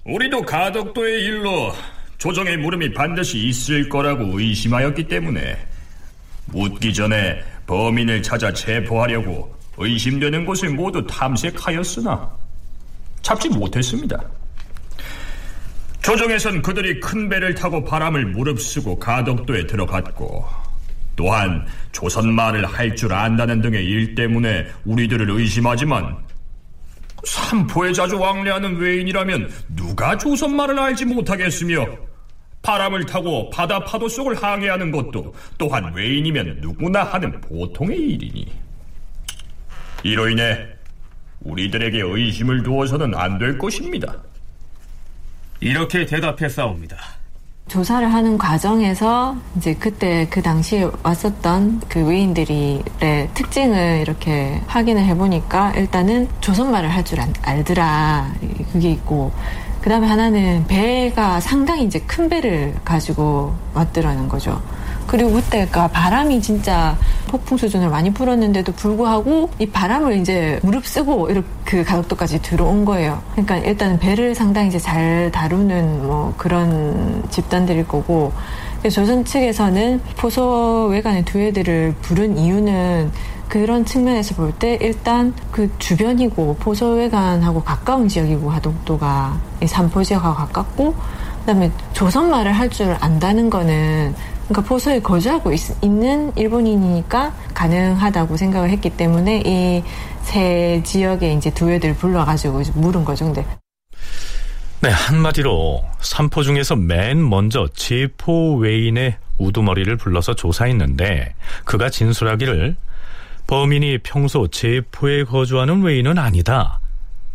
우리도 0.03 0.41
가덕도의 0.41 1.23
일로 1.23 1.71
조정의 2.17 2.58
물음이 2.58 2.91
반드시 2.93 3.38
있을 3.38 3.88
거라고 3.88 4.39
의심하였기 4.39 5.08
때문에 5.08 5.58
묻기 6.47 6.91
전에 6.91 7.43
범인을 7.67 8.23
찾아 8.23 8.51
체포하려고 8.51 9.55
의심되는 9.77 10.43
곳을 10.43 10.69
모두 10.71 11.05
탐색하였으나 11.05 12.29
잡지 13.21 13.47
못했습니다. 13.47 14.19
조정에선 16.01 16.63
그들이 16.63 16.99
큰 16.99 17.29
배를 17.29 17.53
타고 17.53 17.84
바람을 17.86 18.25
무릅쓰고 18.25 18.97
가덕도에 18.97 19.67
들어갔고 19.67 20.47
또한 21.15 21.67
조선 21.91 22.34
말을 22.34 22.65
할 22.65 22.95
줄 22.95 23.13
안다는 23.13 23.62
등의 23.62 23.86
일 23.86 24.15
때문에 24.15 24.67
우리들을 24.86 25.30
의심하지만 25.30 26.17
삼포에 27.23 27.93
자주 27.93 28.17
왕래하는 28.19 28.78
외인이라면 28.78 29.52
누가 29.75 30.17
조선 30.17 30.56
말을 30.56 30.78
알지 30.80 31.06
못하겠으며 31.06 31.86
바람을 32.62 33.06
타고 33.06 33.49
바다 33.49 33.80
파도 33.84 34.08
속을 34.08 34.36
항해하는 34.36 34.91
것도 34.91 35.34
또한 35.58 35.93
외인이면 35.93 36.60
누구나 36.62 37.04
하는 37.04 37.39
보통의 37.41 37.97
일이니 37.97 38.47
이로 40.04 40.30
인해 40.30 40.65
우리들에게 41.41 42.02
의심을 42.02 42.63
두어서는 42.63 43.15
안 43.15 43.38
될 43.38 43.58
것입니다. 43.58 44.15
이렇게 45.62 46.06
대답했사옵니다. 46.06 46.97
조사를 47.69 48.12
하는 48.12 48.38
과정에서 48.38 49.36
이제 49.55 49.75
그때 49.75 50.27
그 50.32 50.41
당시에 50.41 50.89
왔었던 51.03 51.84
그 51.88 52.03
외인들의 52.03 52.84
특징을 53.36 53.99
이렇게 54.01 54.60
확인을 54.67 55.03
해보니까 55.05 55.73
일단은 55.73 56.27
조선말을 56.41 56.89
할 56.89 56.99
줄 57.03 57.19
알더라 57.43 58.34
그게 58.73 58.91
있고 58.91 59.32
그 59.82 59.89
다음에 59.89 60.05
하나는 60.08 60.65
배가 60.67 61.39
상당히 61.39 61.86
이제 61.86 61.99
큰 62.01 62.27
배를 62.27 62.75
가지고 62.84 63.55
왔더라는 63.73 64.27
거죠. 64.27 64.62
그리고 65.09 65.31
그때가 65.33 65.87
바람이 65.87 66.41
진짜 66.41 66.95
폭풍 67.27 67.57
수준을 67.57 67.89
많이 67.89 68.11
불었는데도 68.13 68.71
불구하고 68.73 69.49
이 69.59 69.65
바람을 69.67 70.17
이제 70.17 70.59
무릅쓰고 70.63 71.29
이렇게 71.29 71.47
그 71.65 71.83
가덕도까지 71.83 72.41
들어온 72.41 72.85
거예요. 72.85 73.21
그러니까 73.31 73.57
일단 73.57 73.97
배를 73.99 74.35
상당히 74.35 74.69
이제 74.69 74.79
잘 74.79 75.31
다루는 75.31 76.07
뭐 76.07 76.33
그런 76.37 77.23
집단들일 77.29 77.87
거고 77.87 78.33
조선 78.91 79.25
측에서는 79.25 80.01
포소 80.17 80.87
외관의 80.91 81.25
두 81.25 81.39
애들을 81.39 81.95
부른 82.01 82.37
이유는 82.37 83.11
그런 83.49 83.83
측면에서 83.85 84.35
볼 84.35 84.51
때 84.53 84.77
일단 84.79 85.33
그 85.51 85.71
주변이고 85.79 86.57
포소 86.59 86.91
외관하고 86.91 87.63
가까운 87.63 88.07
지역이고 88.07 88.49
하동도가 88.51 89.39
이 89.61 89.67
삼포 89.67 90.03
지역하고 90.03 90.35
가깝고 90.35 90.93
그다음에 91.41 91.71
조선 91.93 92.29
말을 92.29 92.51
할 92.53 92.69
줄 92.69 92.95
안다는 92.99 93.49
거는 93.49 94.13
그러니까 94.49 94.67
포소에 94.67 94.99
거주하고 94.99 95.53
있, 95.53 95.62
는 95.81 96.35
일본인이니까 96.35 97.33
가능하다고 97.53 98.35
생각을 98.35 98.69
했기 98.69 98.89
때문에 98.89 99.43
이 99.45 99.83
세 100.29 100.79
지역에 100.85 101.33
이제 101.33 101.49
두 101.49 101.71
애들 101.71 101.95
불러가지고 101.95 102.62
물은 102.75 103.03
거죠. 103.03 103.25
근데 103.25 103.43
네, 104.81 104.89
한마디로 104.89 105.83
삼포 105.99 106.43
중에서 106.43 106.75
맨 106.75 107.27
먼저 107.27 107.67
제포 107.73 108.55
외인의 108.57 109.17
우두머리를 109.39 109.95
불러서 109.97 110.35
조사했는데 110.35 111.33
그가 111.65 111.89
진술하기를 111.89 112.75
범인이 113.47 113.97
평소 114.03 114.47
제포에 114.47 115.23
거주하는 115.23 115.81
외인은 115.81 116.19
아니다. 116.19 116.79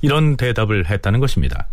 이런 0.00 0.37
대답을 0.37 0.88
했다는 0.88 1.18
것입니다. 1.18 1.66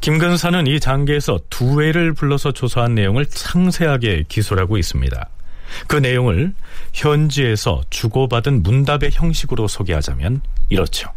김근사는 0.00 0.66
이 0.66 0.80
장계에서 0.80 1.40
두 1.50 1.80
회를 1.80 2.12
불러서 2.12 2.52
조사한 2.52 2.94
내용을 2.94 3.26
상세하게 3.28 4.24
기술하고 4.28 4.76
있습니다. 4.76 5.28
그 5.86 5.96
내용을 5.96 6.54
현지에서 6.92 7.82
주고받은 7.90 8.62
문답의 8.62 9.10
형식으로 9.12 9.66
소개하자면 9.68 10.42
이렇죠. 10.68 11.10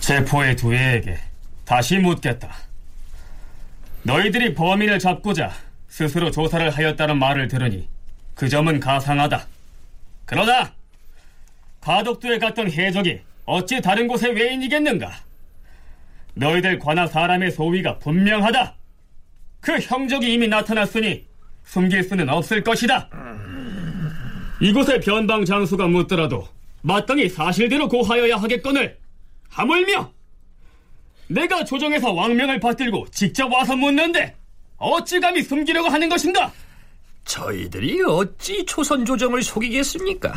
제포의 0.00 0.56
두 0.56 0.74
애에게 0.74 1.18
다시 1.64 1.96
묻겠다. 1.98 2.54
너희들이 4.02 4.52
범인을 4.54 4.98
잡고자 4.98 5.50
스스로 5.88 6.30
조사를 6.30 6.68
하였다는 6.70 7.18
말을 7.18 7.48
들으니 7.48 7.88
그 8.34 8.48
점은 8.48 8.80
가상하다. 8.80 9.46
그러나 10.24 10.72
가덕도에 11.80 12.38
갔던 12.38 12.70
해적이 12.70 13.20
어찌 13.44 13.80
다른 13.80 14.08
곳의 14.08 14.34
외인이겠는가? 14.34 15.12
너희들 16.34 16.78
관하 16.78 17.06
사람의 17.06 17.52
소위가 17.52 17.98
분명하다. 17.98 18.74
그 19.60 19.78
형적이 19.78 20.32
이미 20.32 20.48
나타났으니 20.48 21.26
숨길 21.64 22.02
수는 22.02 22.28
없을 22.28 22.62
것이다. 22.62 23.08
이곳의 24.60 25.00
변방 25.00 25.44
장수가 25.44 25.86
묻더라도 25.88 26.48
마땅히 26.82 27.28
사실대로 27.28 27.88
고하여야 27.88 28.36
하겠거늘 28.36 28.98
하물며 29.50 30.12
내가 31.28 31.64
조정에서 31.64 32.12
왕명을 32.12 32.60
받들고 32.60 33.06
직접 33.10 33.50
와서 33.50 33.76
묻는데 33.76 34.34
어찌 34.76 35.20
감히 35.20 35.42
숨기려고 35.42 35.88
하는 35.88 36.08
것인가? 36.08 36.52
저희들이 37.24 38.02
어찌 38.02 38.64
조선 38.64 39.04
조정을 39.04 39.42
속이겠습니까? 39.42 40.34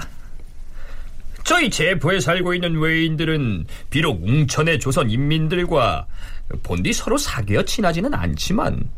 저희 1.44 1.70
제포에 1.70 2.20
살고 2.20 2.54
있는 2.54 2.78
외인들은 2.78 3.68
비록 3.90 4.22
웅천의 4.22 4.80
조선 4.80 5.10
인민들과 5.10 6.06
본디 6.64 6.94
서로 6.94 7.18
사귀어 7.18 7.64
친하지는 7.64 8.14
않지만 8.14 8.90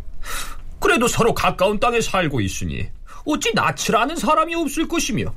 그래도 0.80 1.08
서로 1.08 1.34
가까운 1.34 1.80
땅에 1.80 2.02
살고 2.02 2.42
있으니 2.42 2.90
어찌 3.26 3.54
낯을 3.54 3.96
아는 3.96 4.16
사람이 4.16 4.56
없을 4.56 4.88
것이며 4.88 5.34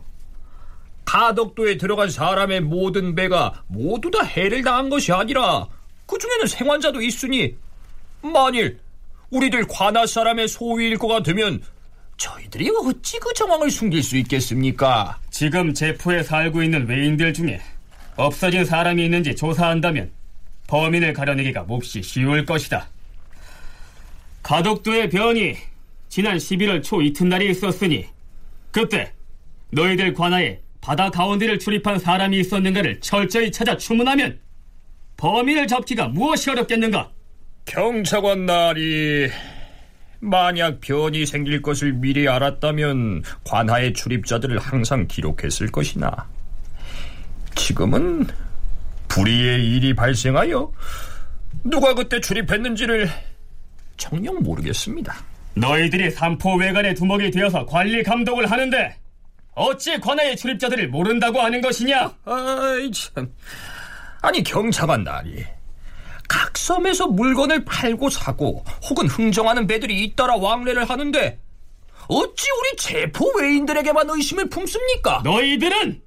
가덕도에 1.04 1.76
들어간 1.76 2.08
사람의 2.08 2.62
모든 2.62 3.14
배가 3.14 3.62
모두 3.66 4.10
다 4.10 4.22
해를 4.22 4.62
당한 4.62 4.88
것이 4.88 5.12
아니라 5.12 5.66
그 6.06 6.16
중에는 6.16 6.46
생환자도 6.46 7.02
있으니 7.02 7.56
만일 8.22 8.78
우리들 9.30 9.66
관할 9.68 10.06
사람의 10.06 10.48
소위일 10.48 10.96
것 10.96 11.08
같으면 11.08 11.62
저희들이 12.16 12.70
어찌 12.70 13.18
그 13.18 13.32
정황을 13.34 13.70
숨길 13.70 14.02
수 14.02 14.16
있겠습니까? 14.18 15.18
지금 15.30 15.74
제포에 15.74 16.22
살고 16.22 16.62
있는 16.62 16.86
외인들 16.86 17.32
중에 17.34 17.60
없어진 18.16 18.64
사람이 18.64 19.04
있는지 19.04 19.34
조사한다면 19.34 20.10
범인을 20.66 21.12
가려내기가 21.12 21.62
몹시 21.64 22.02
쉬울 22.02 22.44
것이다. 22.44 22.88
가덕도의 24.42 25.10
변이 25.10 25.56
지난 26.08 26.36
11월 26.36 26.82
초 26.82 27.00
이튿날이 27.02 27.50
있었으니 27.50 28.06
그때 28.70 29.12
너희들 29.70 30.14
관하에 30.14 30.60
바다 30.80 31.10
가운데를 31.10 31.58
출입한 31.58 31.98
사람이 31.98 32.38
있었는가를 32.40 33.00
철저히 33.00 33.50
찾아 33.50 33.76
추문하면 33.76 34.38
범인을 35.16 35.66
잡기가 35.66 36.08
무엇이 36.08 36.50
어렵겠는가? 36.50 37.10
경찰관 37.64 38.46
날이 38.46 39.30
만약 40.24 40.80
변이 40.80 41.26
생길 41.26 41.60
것을 41.60 41.94
미리 41.94 42.28
알았다면 42.28 43.24
관하의 43.42 43.92
출입자들을 43.92 44.56
항상 44.60 45.08
기록했을 45.08 45.72
것이나 45.72 46.28
지금은 47.56 48.28
불의의 49.08 49.68
일이 49.68 49.92
발생하여 49.96 50.72
누가 51.64 51.92
그때 51.94 52.20
출입했는지를 52.20 53.10
정녕 53.96 54.40
모르겠습니다. 54.44 55.12
너희들이 55.54 56.12
삼포 56.12 56.54
외관의 56.54 56.94
두목이 56.94 57.32
되어서 57.32 57.66
관리 57.66 58.04
감독을 58.04 58.48
하는데 58.48 58.96
어찌 59.54 59.98
관하의 59.98 60.36
출입자들을 60.36 60.86
모른다고 60.88 61.40
하는 61.40 61.60
것이냐? 61.60 62.14
아이 62.24 62.90
참. 62.92 63.28
아니 64.20 64.40
경찰관 64.44 65.02
날이 65.02 65.44
각 66.32 66.56
섬에서 66.56 67.08
물건을 67.08 67.66
팔고 67.66 68.08
사고 68.08 68.64
혹은 68.88 69.06
흥정하는 69.06 69.66
배들이 69.66 70.02
잇따라 70.02 70.34
왕래를 70.36 70.88
하는데 70.88 71.38
어찌 72.08 72.46
우리 72.58 72.76
제포 72.78 73.30
외인들에게만 73.38 74.08
의심을 74.08 74.48
품습니까? 74.48 75.20
너희들은 75.24 76.00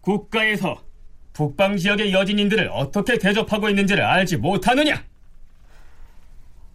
국가에서 0.00 0.82
북방 1.34 1.76
지역의 1.76 2.14
여진인들을 2.14 2.70
어떻게 2.72 3.18
대접하고 3.18 3.68
있는지를 3.68 4.02
알지 4.02 4.38
못하느냐? 4.38 5.04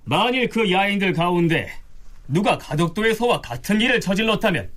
만일 0.03 0.47
그 0.47 0.71
야인들 0.71 1.13
가운데 1.13 1.71
누가 2.27 2.60
가덕도에서와 2.60 3.41
같은 3.41 3.81
일을 3.81 3.99
저질렀다면 3.99 4.69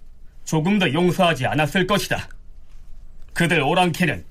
조금 0.47 0.79
더 0.79 0.91
용서하지 0.91 1.45
않았을 1.45 1.87
것이다. 1.87 2.31
그들 3.35 3.61
오랑캐는 3.61 4.25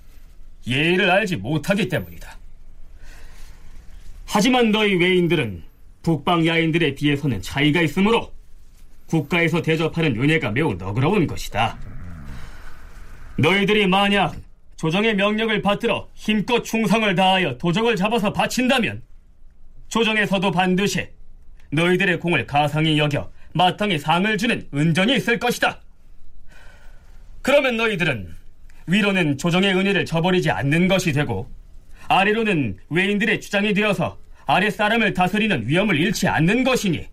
예의를 0.65 1.12
알지 1.12 1.36
못하기 1.36 1.88
때문이다. 1.88 2.37
하지만 4.28 4.72
너희 4.72 4.94
외인들은 4.96 5.63
북방 6.04 6.46
야인들에 6.46 6.96
비해서는 6.96 7.42
차이가 7.42 7.82
있으므로 7.82 8.34
국가에서 9.08 9.62
대접하는 9.62 10.22
은혜가 10.22 10.52
매우 10.52 10.74
너그러운 10.76 11.26
것이다. 11.26 11.80
너희들이 13.38 13.88
만약 13.88 14.36
조정의 14.76 15.16
명령을 15.16 15.62
받들어 15.62 16.10
힘껏 16.13 16.62
충성을 16.62 17.16
다하여 17.16 17.58
도적을 17.58 17.96
잡아서 17.96 18.34
바친다면 18.34 19.02
조정에서도 19.88 20.52
반드시 20.52 21.08
너희들의 21.72 22.20
공을 22.20 22.46
가상히 22.46 23.00
여겨 23.00 23.32
마땅히 23.54 23.98
상을 23.98 24.38
주는 24.38 24.68
은전이 24.74 25.16
있을 25.16 25.40
것이다. 25.40 25.82
그러면 27.42 27.78
너희들은 27.78 28.36
위로는 28.88 29.38
조정의 29.38 29.74
은혜를 29.74 30.06
저버리지 30.06 30.52
않는 30.52 30.89
것이 30.89 31.14
되고 31.14 31.49
아래로는 32.10 32.78
외인들의 32.89 33.41
주장이 33.41 33.74
되어서 33.74 34.18
아랫사람을 34.48 35.14
다스리는 35.14 35.68
위험을 35.68 36.00
잃지 36.00 36.28
않는 36.28 36.64
것이니 36.64 37.06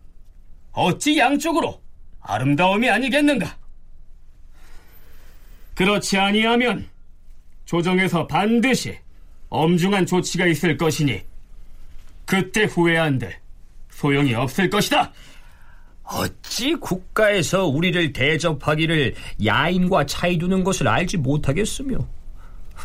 어찌 0.72 1.18
양쪽으로 1.18 1.82
아름다움이 2.20 2.88
아니겠는가? 2.88 3.56
그렇지 5.74 6.16
아니하면 6.16 6.88
조정에서 7.64 8.26
반드시 8.28 8.96
엄중한 9.48 10.06
조치가 10.06 10.46
있을 10.46 10.76
것이니 10.76 11.22
그때 12.24 12.64
후회한들 12.64 13.34
소용이 13.90 14.34
없을 14.34 14.70
것이다. 14.70 15.12
어찌 16.04 16.74
국가에서 16.74 17.66
우리를 17.66 18.12
대접하기를 18.12 19.14
야인과 19.44 20.06
차이 20.06 20.38
두는 20.38 20.62
것을 20.62 20.86
알지 20.86 21.16
못하겠으며 21.16 22.06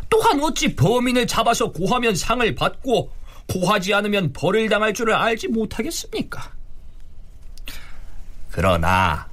또한 0.10 0.40
어찌 0.42 0.76
범인을 0.76 1.28
잡아서 1.28 1.72
고하면 1.72 2.16
상을 2.16 2.56
받고 2.56 3.12
고하지 3.50 3.94
않으면 3.94 4.32
벌을 4.34 4.70
당할 4.70 4.94
줄을 4.94 5.14
알지 5.14 5.48
못하겠습니까? 5.50 6.52
그러나 8.52 9.28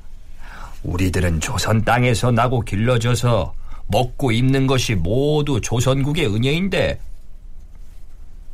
우리들은 0.82 1.40
조선 1.40 1.84
땅에서 1.84 2.30
나고 2.30 2.62
길러져서 2.62 3.54
먹고 3.88 4.32
입는 4.32 4.66
것이 4.66 4.94
모두 4.94 5.60
조선국의 5.60 6.26
은혜인데 6.26 7.00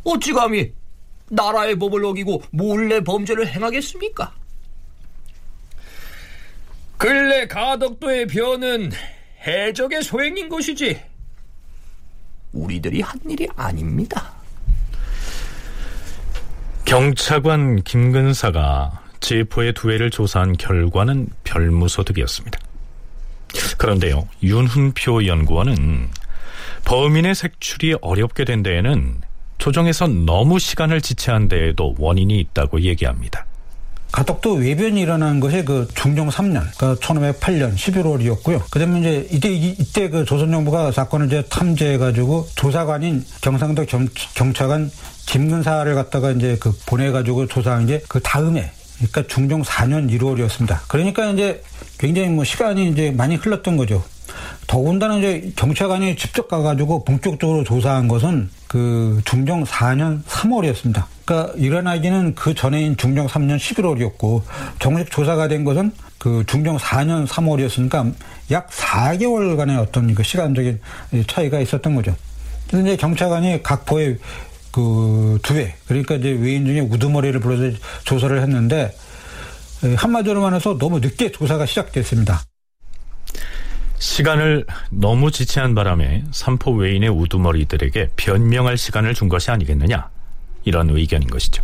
어찌 0.04 0.32
감히 0.32 0.72
나라의 1.30 1.76
법을 1.76 2.04
어기고 2.04 2.42
몰래 2.50 3.00
범죄를 3.00 3.46
행하겠습니까? 3.46 4.34
근래 6.98 7.46
가덕도의 7.46 8.26
변은 8.26 8.92
해적의 9.46 10.02
소행인 10.02 10.48
것이지 10.48 11.00
우리들이 12.52 13.00
한 13.00 13.18
일이 13.28 13.48
아닙니다. 13.56 14.41
경차관 16.92 17.84
김근사가 17.84 19.00
제포의 19.20 19.72
두해를 19.72 20.10
조사한 20.10 20.58
결과는 20.58 21.26
별무소득이었습니다. 21.42 22.58
그런데요, 23.78 24.28
윤훈표 24.42 25.24
연구원은 25.24 26.10
범인의 26.84 27.34
색출이 27.34 27.94
어렵게 28.02 28.44
된 28.44 28.62
데에는 28.62 29.22
조정에서 29.56 30.06
너무 30.06 30.58
시간을 30.58 31.00
지체한 31.00 31.48
데에도 31.48 31.94
원인이 31.96 32.38
있다고 32.38 32.82
얘기합니다. 32.82 33.46
가덕도 34.12 34.54
외변이 34.54 35.00
일어난 35.00 35.40
것이 35.40 35.64
그 35.64 35.88
중종 35.94 36.28
3년, 36.28 36.66
그러니까 36.76 36.94
1508년 37.00 37.74
11월이었고요. 37.74 38.70
그다음에 38.70 39.00
이제 39.00 39.28
이때 39.30 39.50
이때 39.50 40.08
그 40.08 40.24
조선 40.24 40.50
정부가 40.52 40.92
사건을 40.92 41.26
이제 41.26 41.42
탐지해가지고 41.48 42.48
조사관인 42.54 43.24
경상도 43.40 43.86
경, 43.86 44.06
경찰관 44.34 44.90
김근사를 45.26 45.94
갖다가 45.94 46.30
이제 46.30 46.56
그 46.60 46.72
보내가지고 46.86 47.46
조사한 47.46 47.86
게 47.86 48.02
그 48.12 48.20
다음에 48.20 48.70
그러니까 48.96 49.22
중종 49.26 49.62
4년 49.62 50.10
1월이었습니다. 50.10 50.80
그러니까 50.86 51.30
이제 51.30 51.62
굉장히 51.98 52.28
뭐 52.28 52.44
시간이 52.44 52.90
이제 52.90 53.10
많이 53.10 53.36
흘렀던 53.36 53.78
거죠. 53.78 54.04
더군다나 54.66 55.16
이제 55.16 55.50
경찰관이 55.56 56.16
직접 56.16 56.48
가가지고 56.48 57.04
본격적으로 57.04 57.64
조사한 57.64 58.08
것은 58.08 58.50
그 58.68 59.22
중종 59.24 59.64
4년 59.64 60.22
3월이었습니다. 60.24 61.04
그러니까 61.24 61.54
일어나기는 61.56 62.34
그 62.34 62.54
전에인 62.54 62.96
중종 62.96 63.26
3년 63.26 63.56
11월이었고 63.58 64.42
정식 64.80 65.10
조사가 65.10 65.48
된 65.48 65.64
것은 65.64 65.92
그 66.18 66.44
중종 66.46 66.76
4년 66.76 67.26
3월이었으니까 67.26 68.12
약 68.50 68.70
4개월간의 68.70 69.78
어떤 69.78 70.14
그 70.14 70.22
시간적인 70.22 70.80
차이가 71.26 71.60
있었던 71.60 71.94
거죠. 71.94 72.14
그래서 72.68 72.86
이제 72.86 72.96
경찰관이 72.96 73.62
각 73.62 73.84
포의 73.86 74.18
그 74.70 75.38
두 75.42 75.54
회 75.54 75.74
그러니까 75.86 76.14
이제 76.14 76.30
외인 76.30 76.64
중에 76.64 76.80
우두머리를 76.80 77.38
불러서 77.40 77.76
조사를 78.04 78.40
했는데 78.40 78.96
한마디로 79.96 80.40
말해서 80.40 80.78
너무 80.78 80.98
늦게 81.00 81.30
조사가 81.32 81.66
시작됐습니다. 81.66 82.40
시간을 83.98 84.64
너무 84.90 85.30
지체한 85.30 85.74
바람에 85.74 86.24
삼포 86.32 86.72
외인의 86.72 87.08
우두머리들에게 87.10 88.10
변명할 88.16 88.78
시간을 88.78 89.14
준 89.14 89.28
것이 89.28 89.50
아니겠느냐 89.50 90.08
이런 90.64 90.90
의견인 90.90 91.28
것이죠. 91.28 91.62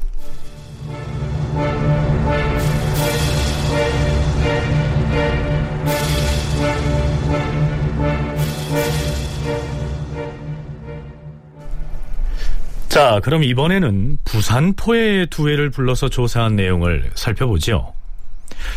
자, 12.89 13.21
그럼 13.23 13.45
이번에는 13.45 14.19
부산포의 14.25 15.29
두회를 15.29 15.71
불러서 15.71 16.09
조사한 16.09 16.57
내용을 16.57 17.11
살펴보죠. 17.15 17.93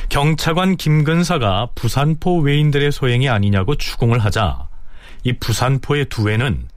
경차관 0.10 0.76
김근사가 0.78 1.70
부산포 1.74 2.42
외인들의 2.42 2.92
소행이 2.92 3.30
아니냐고 3.30 3.76
추궁을 3.76 4.20
하자 4.20 4.68
이 5.24 5.34
부산포의 5.34 6.06
두 6.06 6.30
회는 6.30 6.68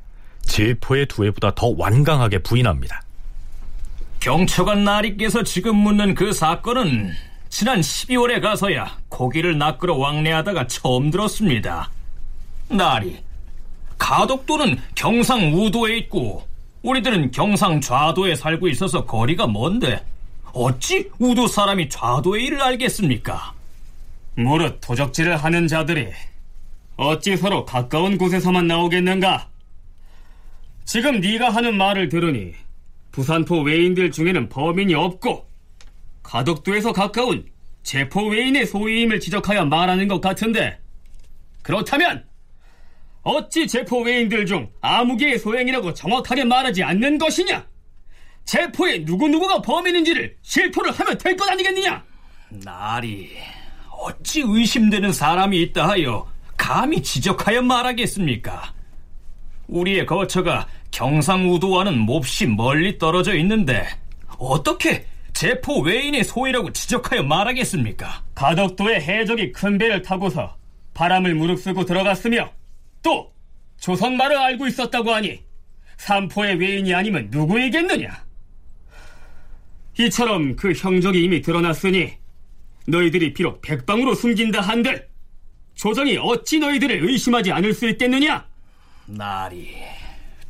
제포의 0.43 1.07
두 1.07 1.25
회보다 1.25 1.55
더 1.55 1.75
완강하게 1.77 2.39
부인합니다. 2.39 3.03
경찰관 4.25 4.85
나리께서 4.85 5.43
지금 5.43 5.77
묻는 5.77 6.15
그 6.15 6.33
사건은 6.33 7.13
지난 7.51 7.83
12월에 7.83 8.41
가서야 8.41 8.97
고기를 9.11 9.59
낚으러 9.59 9.97
왕래하다가 9.97 10.67
처음 10.67 11.11
들었습니다. 11.11 11.91
나리, 12.71 13.19
가덕도는 13.99 14.81
경상 14.95 15.53
우도에 15.53 15.99
있고 15.99 16.49
우리들은 16.81 17.33
경상 17.33 17.83
좌도에 17.83 18.35
살고 18.35 18.69
있어서 18.69 19.05
거리가 19.05 19.47
먼데 19.47 20.03
어찌 20.55 21.11
우도 21.19 21.47
사람이 21.47 21.91
좌도의 21.91 22.47
일을 22.47 22.63
알겠습니까? 22.63 23.53
무릇 24.37 24.81
도적질을 24.81 25.37
하는 25.37 25.69
자들이 25.69 26.09
어찌 26.97 27.37
서로 27.37 27.67
가까운 27.67 28.17
곳에서만 28.17 28.69
나오겠는가? 28.69 29.49
지금 30.87 31.21
네가 31.21 31.51
하는 31.51 31.77
말을 31.77 32.09
들으니 32.09 32.55
부산포 33.19 33.61
외인들 33.63 34.11
중에는 34.11 34.49
범인이 34.49 34.93
없고 34.95 35.47
가덕도에서 36.25 36.93
가까운 36.93 37.47
제포 37.85 38.27
외인의 38.27 38.67
소위임을 38.67 39.21
지적하여 39.21 39.67
말하는 39.67 40.09
것 40.09 40.21
같은데 40.21 40.81
그렇다면 41.63 42.25
어찌 43.23 43.69
제포 43.69 44.03
외인들 44.03 44.47
중 44.47 44.69
아무개의 44.81 45.39
소행이라고 45.39 45.95
정확하게 45.95 46.45
말하지 46.45 46.83
않는 46.83 47.19
것이냐? 47.19 47.65
제포의 48.47 49.05
누구누구가 49.05 49.63
범인인지를 49.63 50.37
실토를 50.43 50.91
하면 50.91 51.17
될 51.17 51.37
것 51.37 51.49
아니겠느냐? 51.49 52.05
나리, 52.65 53.31
어찌 53.91 54.43
의심되는 54.45 55.13
사람이 55.13 55.63
있다 55.63 55.89
하여 55.89 56.29
감히 56.57 57.01
지적하여 57.01 57.63
말하겠습니까? 57.63 58.75
우리의 59.69 60.05
거처가 60.05 60.67
경상우도와는 60.95 61.99
몹시 61.99 62.47
멀리 62.47 62.99
떨어져 62.99 63.35
있는데 63.39 63.85
어떻게 64.39 65.05
제포 65.33 65.81
외인의 65.81 66.23
소위라고 66.23 66.73
지적하여 66.73 67.25
말하겠습니까? 67.25 68.23
가덕도의 68.37 69.01
해적이 69.01 69.51
큰 69.51 69.77
배를 69.77 70.03
타고서 70.03 70.57
바람을 70.95 71.35
무릅쓰고 71.35 71.85
들어갔으며 71.85 72.53
또 73.03 73.33
조선말을 73.81 74.39
알고 74.39 74.69
있었다고 74.69 75.13
하니 75.13 75.43
삼포의 75.97 76.57
외인이 76.61 76.95
아니면 76.95 77.29
누구이겠느냐? 77.31 78.25
이처럼 79.99 80.55
그 80.55 80.73
형적이 80.73 81.25
이미 81.25 81.43
드러났으니 81.43 82.13
너희들이 82.87 83.35
비록 83.35 83.61
백방으로 83.63 84.15
숨긴다 84.15 84.61
한들 84.61 85.09
조정이 85.75 86.17
어찌 86.19 86.61
너희들을 86.61 87.09
의심하지 87.09 87.51
않을 87.51 87.75
수 87.75 87.89
있겠느냐? 87.89 88.47
나리, 89.07 89.75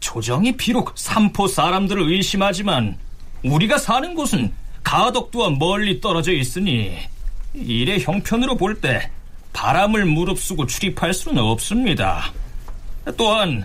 조정이 0.05 0.53
비록 0.53 0.93
삼포 0.97 1.47
사람들을 1.49 2.13
의심하지만 2.13 2.99
우리가 3.43 3.79
사는 3.79 4.15
곳은 4.15 4.53
가덕도와 4.83 5.53
멀리 5.59 5.99
떨어져 6.03 6.31
있으니 6.33 6.99
일의 7.55 8.03
형편으로 8.03 8.57
볼 8.59 8.83
때 8.83 9.11
바람을 9.55 10.05
무릅쓰고 10.05 10.67
출입할 10.67 11.15
수는 11.15 11.43
없습니다. 11.43 12.35
또한 13.17 13.65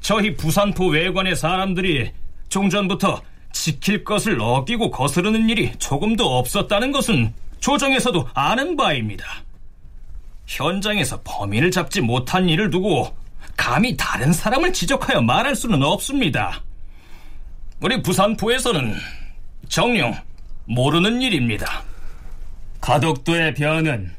저희 0.00 0.34
부산포 0.34 0.88
외관의 0.88 1.36
사람들이 1.36 2.10
종전부터 2.48 3.22
지킬 3.52 4.02
것을 4.02 4.40
어기고 4.40 4.90
거스르는 4.90 5.48
일이 5.48 5.72
조금도 5.78 6.38
없었다는 6.38 6.90
것은 6.90 7.32
조정에서도 7.60 8.28
아는 8.34 8.76
바입니다. 8.76 9.24
현장에서 10.46 11.20
범인을 11.22 11.70
잡지 11.70 12.00
못한 12.00 12.48
일을 12.48 12.70
두고 12.70 13.14
감히 13.56 13.96
다른 13.96 14.32
사람을 14.32 14.72
지적하여 14.72 15.20
말할 15.22 15.56
수는 15.56 15.82
없습니다. 15.82 16.62
우리 17.80 18.00
부산포에서는 18.02 18.94
정령 19.68 20.14
모르는 20.66 21.20
일입니다. 21.22 21.82
가덕도의 22.80 23.54
변은 23.54 24.12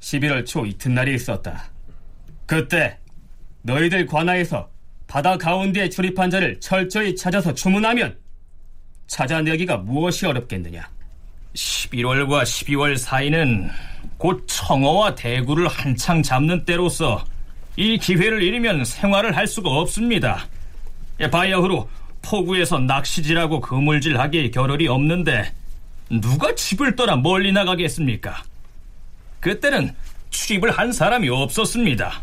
11월 0.00 0.46
초 0.46 0.64
이튿날이 0.64 1.14
있었다. 1.14 1.64
그때 2.46 2.98
너희들 3.62 4.06
관하에서 4.06 4.68
바다 5.06 5.36
가운데에 5.36 5.88
출입한 5.88 6.30
자를 6.30 6.58
철저히 6.60 7.14
찾아서 7.16 7.52
주문하면 7.52 8.16
찾아내기가 9.06 9.78
무엇이 9.78 10.26
어렵겠느냐? 10.26 10.88
11월과 11.54 12.42
12월 12.42 12.96
사이는 12.96 13.70
곧 14.18 14.44
청어와 14.46 15.14
대구를 15.14 15.68
한창 15.68 16.22
잡는 16.22 16.64
때로서 16.64 17.24
이 17.76 17.98
기회를 17.98 18.42
잃으면 18.42 18.84
생활을 18.84 19.36
할 19.36 19.46
수가 19.46 19.70
없습니다. 19.70 20.46
바야흐로 21.30 21.88
포구에서 22.22 22.78
낚시질하고 22.78 23.60
그물질하기에 23.60 24.50
겨를이 24.50 24.88
없는데 24.88 25.52
누가 26.10 26.54
집을 26.54 26.96
떠나 26.96 27.16
멀리 27.16 27.52
나가겠습니까? 27.52 28.42
그때는 29.40 29.94
출입을 30.30 30.70
한 30.70 30.92
사람이 30.92 31.28
없었습니다. 31.28 32.22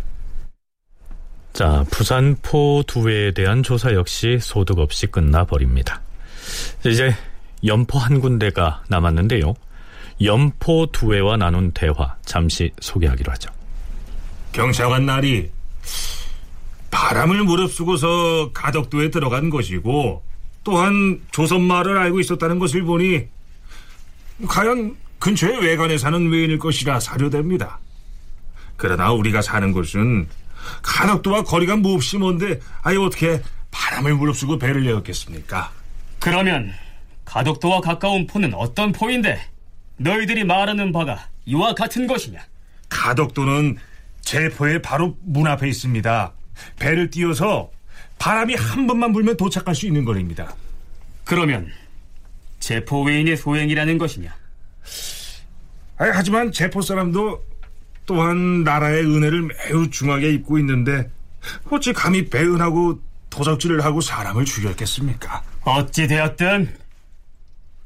자, 1.54 1.86
부산포 1.92 2.84
두회에 2.88 3.32
대한 3.32 3.62
조사 3.62 3.94
역시 3.94 4.40
소득 4.42 4.80
없이 4.80 5.06
끝나버립니다. 5.08 6.02
이제 6.86 7.16
연포 7.64 8.00
한 8.00 8.20
군데가 8.20 8.84
남았는데요. 8.90 9.54
연포 10.22 10.88
두회와 10.88 11.38
나눈 11.38 11.72
대화 11.72 12.16
잠시 12.26 12.72
소개하기로 12.80 13.32
하죠. 13.34 13.53
경차관 14.54 15.06
날이 15.06 15.50
바람을 16.92 17.44
무릅쓰고서 17.44 18.52
가덕도에 18.54 19.10
들어간 19.10 19.50
것이고 19.50 20.24
또한 20.64 21.20
조선말을 21.32 21.98
알고 21.98 22.20
있었다는 22.20 22.60
것을 22.60 22.84
보니 22.84 23.28
과연 24.48 24.96
근처에 25.20 25.58
외관에 25.58 25.98
사는 25.98 26.30
외인일 26.30 26.60
것이라 26.60 27.00
사료됩니다. 27.00 27.80
그러나 28.78 29.12
우리가 29.12 29.42
사는 29.42 29.72
곳은 29.72 30.30
가덕도와 30.82 31.44
거리가 31.44 31.76
몹시 31.78 32.18
먼데 32.18 32.60
아예 32.84 32.98
어떻게 32.98 33.42
바람을 33.72 34.14
무릅쓰고 34.16 34.60
배를 34.60 34.84
내었겠습니까? 34.84 35.72
그러면 36.20 36.72
가덕도와 37.26 37.82
가까운 37.82 38.28
포는 38.28 38.54
어떤 38.54 38.92
포인데 38.92 39.42
너희들이 39.98 40.44
말하는 40.44 40.92
바가 40.92 41.28
이와 41.46 41.74
같은 41.74 42.08
것이냐? 42.08 42.40
가덕도는 42.90 43.78
제포의 44.24 44.82
바로 44.82 45.18
문 45.22 45.48
앞에 45.48 45.68
있습니다. 45.68 46.34
배를 46.80 47.10
띄워서 47.10 47.72
바람이 48.18 48.56
한 48.56 48.88
번만 48.88 49.14
불면 49.14 49.38
도착할 49.38 49.76
수 49.76 49.86
있는 49.86 50.06
거리입니다. 50.06 50.56
그러면 51.24 51.72
제포 52.60 53.04
외인의 53.04 53.38
소행이라는 53.38 53.98
것이냐? 53.98 54.34
아니, 55.98 56.12
하지만 56.14 56.52
제포 56.52 56.82
사람도 56.82 57.44
또한 58.06 58.64
나라의 58.64 59.04
은혜를 59.04 59.42
매우 59.44 59.90
중하게 59.90 60.32
입고 60.34 60.58
있는데 60.60 61.10
어찌 61.70 61.94
감히 61.94 62.30
배은하고 62.30 63.02
도적질을 63.30 63.84
하고 63.84 64.02
사람을 64.02 64.46
죽였겠습니까? 64.46 65.44
어찌 65.64 66.08
되었든 66.08 66.76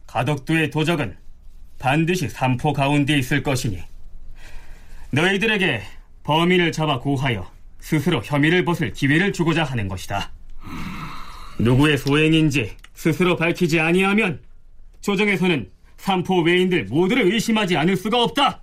가덕도의 0.07 0.71
도적은 0.71 1.15
반드시 1.79 2.27
삼포 2.29 2.73
가운데 2.73 3.17
있을 3.17 3.43
것이니 3.43 3.81
너희들에게 5.11 5.83
범인을 6.27 6.73
잡아 6.73 6.99
고하여 6.99 7.49
스스로 7.79 8.21
혐의를 8.21 8.65
벗을 8.65 8.91
기회를 8.91 9.31
주고자 9.31 9.63
하는 9.63 9.87
것이다. 9.87 10.29
누구의 11.57 11.97
소행인지 11.97 12.75
스스로 12.93 13.37
밝히지 13.37 13.79
아니하면 13.79 14.41
조정에서는 14.99 15.71
삼포 15.95 16.41
외인들 16.41 16.87
모두를 16.89 17.31
의심하지 17.31 17.77
않을 17.77 17.95
수가 17.95 18.21
없다. 18.21 18.61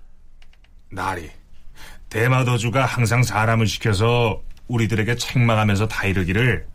나리, 0.91 1.31
대마도주가 2.09 2.85
항상 2.85 3.23
사람을 3.23 3.65
시켜서 3.65 4.43
우리들에게 4.67 5.15
책망하면서 5.15 5.87
다 5.87 6.05
이르기를 6.05 6.67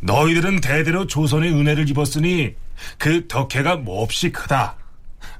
너희들은 0.00 0.60
대대로 0.60 1.06
조선의 1.06 1.50
은혜를 1.50 1.88
입었으니 1.88 2.54
그 2.98 3.26
덕해가 3.26 3.76
몹시 3.76 4.32
크다. 4.32 4.76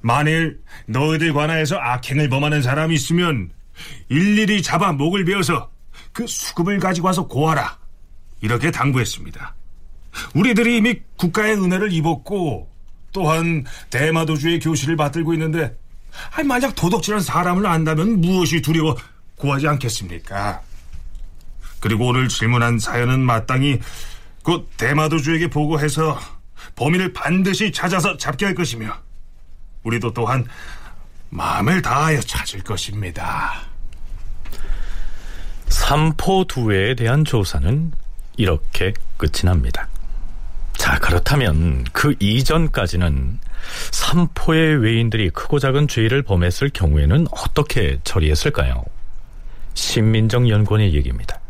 만일 0.01 0.63
너희들 0.87 1.35
관하에서 1.35 1.77
악행을 1.77 2.31
범하는 2.31 2.63
사람이 2.63 2.95
있으면 2.95 3.51
일일이 4.09 4.63
잡아 4.63 4.93
목을 4.93 5.25
베어서 5.25 5.71
그 6.13 6.27
수급을 6.27 6.79
가지고 6.79 7.07
와서 7.07 7.27
고하라. 7.27 7.79
이렇게 8.41 8.71
당부했습니다. 8.71 9.55
우리들이 10.35 10.79
이미 10.79 11.01
국가의 11.17 11.55
은혜를 11.55 11.93
입었고 11.93 12.69
또한 13.13 13.65
대마도주의 13.91 14.61
교실을 14.61 14.97
받들고 14.97 15.33
있는데 15.35 15.77
아니 16.33 16.47
만약 16.47 16.75
도덕질한 16.75 17.21
사람을 17.21 17.67
안다면 17.67 18.21
무엇이 18.21 18.63
두려워 18.63 18.97
구하지 19.37 19.69
않겠습니까? 19.69 20.61
그리고 21.81 22.09
오늘 22.09 22.29
질문한 22.29 22.79
사연은 22.79 23.21
마땅히 23.21 23.81
곧 24.43 24.69
대마도주에게 24.77 25.49
보고해서 25.49 26.19
범인을 26.75 27.13
반드시 27.13 27.71
찾아서 27.71 28.17
잡게 28.17 28.47
할 28.47 28.55
것이며 28.55 28.93
우리도 29.85 30.13
또한 30.13 30.45
마음을 31.31 31.83
다하여 31.83 32.21
찾을 32.21 32.63
것입니다. 32.63 33.63
삼포두회에 35.69 36.95
대한 36.95 37.25
조사는 37.25 37.93
이렇게 38.37 38.95
끝이 39.17 39.45
납니다. 39.45 39.89
자, 40.77 40.99
그렇다면 40.99 41.85
그 41.93 42.15
이전까지는 42.21 43.41
삼포의 43.91 44.77
외인들이 44.83 45.31
크고 45.31 45.59
작은 45.59 45.89
죄를 45.89 46.23
범했을 46.23 46.71
경우에는 46.71 47.27
어떻게 47.31 47.99
처리했을까요? 48.05 48.83
신민정 49.75 50.49
연구원의 50.49 50.95
얘기입니다. 50.95 51.41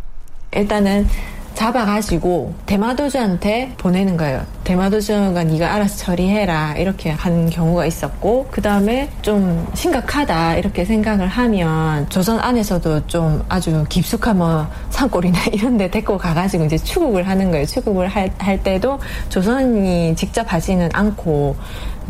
일단은 0.52 1.06
잡아가지고 1.54 2.54
대마도주한테 2.66 3.74
보내는 3.78 4.16
거예요. 4.16 4.44
대마도주가 4.64 5.44
네가 5.44 5.74
알아서 5.74 5.96
처리해라 5.96 6.74
이렇게 6.76 7.10
하는 7.10 7.50
경우가 7.50 7.86
있었고 7.86 8.48
그 8.50 8.62
다음에 8.62 9.10
좀 9.22 9.66
심각하다 9.74 10.56
이렇게 10.56 10.84
생각을 10.84 11.26
하면 11.26 12.08
조선 12.10 12.38
안에서도 12.38 13.06
좀 13.06 13.44
아주 13.48 13.84
깊숙한 13.88 14.38
뭐 14.38 14.66
산골이나 14.90 15.38
이런 15.52 15.76
데 15.76 15.90
데리고 15.90 16.18
가가지고 16.18 16.64
이제 16.64 16.78
추국을 16.78 17.28
하는 17.28 17.50
거예요. 17.50 17.66
추국을 17.66 18.08
할, 18.08 18.30
할 18.38 18.62
때도 18.62 18.98
조선이 19.28 20.14
직접 20.16 20.52
하지는 20.52 20.88
않고 20.92 21.56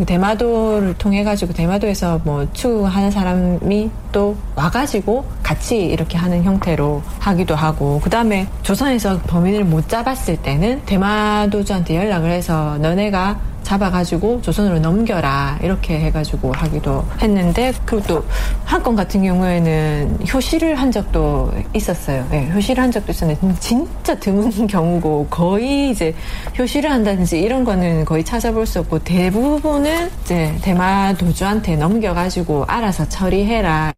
대마도를 0.05 0.95
통해 0.95 1.25
가지고 1.25 1.53
대마도에서 1.53 2.21
뭐 2.25 2.47
추구하는 2.53 3.11
사람이 3.11 3.91
또 4.13 4.37
와가지고 4.55 5.25
같이 5.43 5.79
이렇게 5.79 6.19
하는 6.19 6.45
형태로 6.45 7.03
하기도 7.19 7.55
하고 7.55 8.01
그 8.03 8.11
다음에 8.11 8.47
조선에서 8.63 9.21
범인을 9.27 9.65
못 9.65 9.89
잡았을 9.89 10.37
때는 10.39 10.83
대마도주한테 10.87 11.97
연락을 11.97 12.31
해서 12.31 12.79
너네가 12.79 13.39
잡아가지고 13.69 14.41
조선으로 14.41 14.79
넘겨라 14.79 15.59
이렇게 15.63 15.99
해가지고 16.01 16.53
하기도 16.53 17.05
했는데 17.21 17.73
그리고 17.85 18.07
또 18.07 18.25
한 18.65 18.83
건 18.83 18.95
같은 18.97 19.23
경우에는 19.23 20.19
효시를 20.33 20.77
한 20.77 20.91
적도 20.93 21.53
있었어요. 21.75 22.27
네, 22.31 22.51
효시를 22.55 22.83
한 22.83 22.91
적도 22.91 23.13
있었는데 23.13 23.55
진짜 23.61 24.15
드문 24.19 24.51
경우고 24.69 25.27
거의 25.31 25.91
이제 25.91 26.15
효시를 26.59 26.91
한다든지 26.91 27.41
이런 27.41 27.65
거는 27.65 28.05
거의 28.05 28.25
찾아볼 28.25 28.67
수 28.67 28.79
없고 28.81 29.01
대부분은 29.01 30.11
이제 30.23 30.55
대마 30.63 31.15
도주한테 31.15 31.77
넘겨가지고 31.77 32.65
알아서 32.67 33.09
처리해라. 33.09 33.93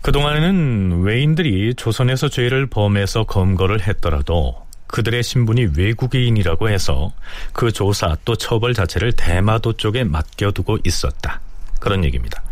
그동안에는 0.00 1.02
외인들이 1.02 1.74
조선에서 1.76 2.28
죄를 2.28 2.66
범해서 2.68 3.24
검거를 3.24 3.86
했더라도 3.86 4.56
그들의 4.92 5.22
신분이 5.22 5.70
외국인이라고 5.76 6.68
해서 6.68 7.12
그 7.54 7.72
조사 7.72 8.14
또 8.26 8.36
처벌 8.36 8.74
자체를 8.74 9.12
대마도 9.12 9.72
쪽에 9.72 10.04
맡겨두고 10.04 10.78
있었다. 10.84 11.40
그런 11.80 12.04
얘기입니다. 12.04 12.42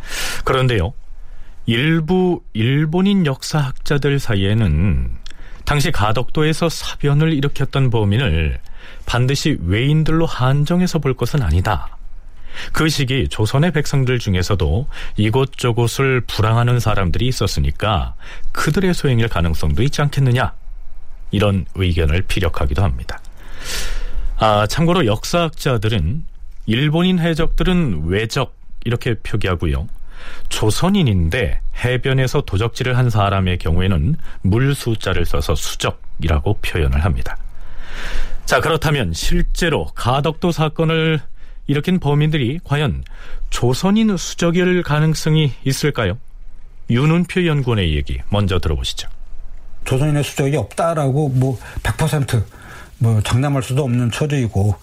그런데요, 0.45 0.95
일부 1.67 2.43
일본인 2.55 3.27
역사학자들 3.27 4.19
사이에는 4.19 5.11
당시 5.67 5.93
가덕도에서 5.93 6.71
사변을 6.71 7.35
일으켰던 7.35 7.91
범인을 7.91 8.59
반드시 9.05 9.59
외인들로 9.63 10.25
한정해서 10.25 10.99
볼 10.99 11.15
것은 11.15 11.43
아니다. 11.43 11.99
그 12.73 12.89
시기 12.89 13.29
조선의 13.29 13.71
백성들 13.73 14.19
중에서도 14.19 14.89
이곳저곳을 15.17 16.23
불황하는 16.23 16.81
사람들이 16.81 17.29
있었으니까 17.29 18.15
그들의 18.53 18.95
소행일 18.95 19.29
가능성도 19.29 19.83
있지 19.83 20.01
않겠느냐. 20.01 20.55
이런 21.31 21.67
의견을 21.75 22.23
피력하기도 22.23 22.83
합니다. 22.83 23.21
아, 24.37 24.67
참고로 24.67 25.07
역사학자들은 25.07 26.25
일본인 26.67 27.19
해적들은 27.19 28.07
외적 28.07 28.57
이렇게 28.85 29.15
표기하고요. 29.15 29.89
조선인인데 30.49 31.61
해변에서 31.85 32.43
도적질을 32.43 32.97
한 32.97 33.11
사람의 33.11 33.59
경우에는 33.59 34.17
물 34.43 34.75
숫자를 34.75 35.25
써서 35.25 35.55
수적이라고 35.55 36.59
표현을 36.63 37.05
합니다. 37.05 37.37
자, 38.45 38.61
그렇다면 38.61 39.13
실제로 39.13 39.87
가덕도 39.95 40.53
사건을 40.53 41.21
일으킨 41.67 42.01
범인들이 42.01 42.61
과연 42.65 43.05
조선인 43.51 44.17
수적일 44.17 44.83
가능성이 44.83 45.53
있을까요? 45.65 46.19
윤은표 46.91 47.47
연구원의 47.47 47.95
얘기 47.95 48.19
먼저 48.29 48.59
들어보시죠. 48.59 49.09
조선인의 49.85 50.25
수적이 50.25 50.57
없다라고 50.57 51.29
뭐 51.31 51.59
100%뭐 51.83 53.23
장담할 53.23 53.63
수도 53.63 53.85
없는 53.85 54.11
처지이고 54.11 54.75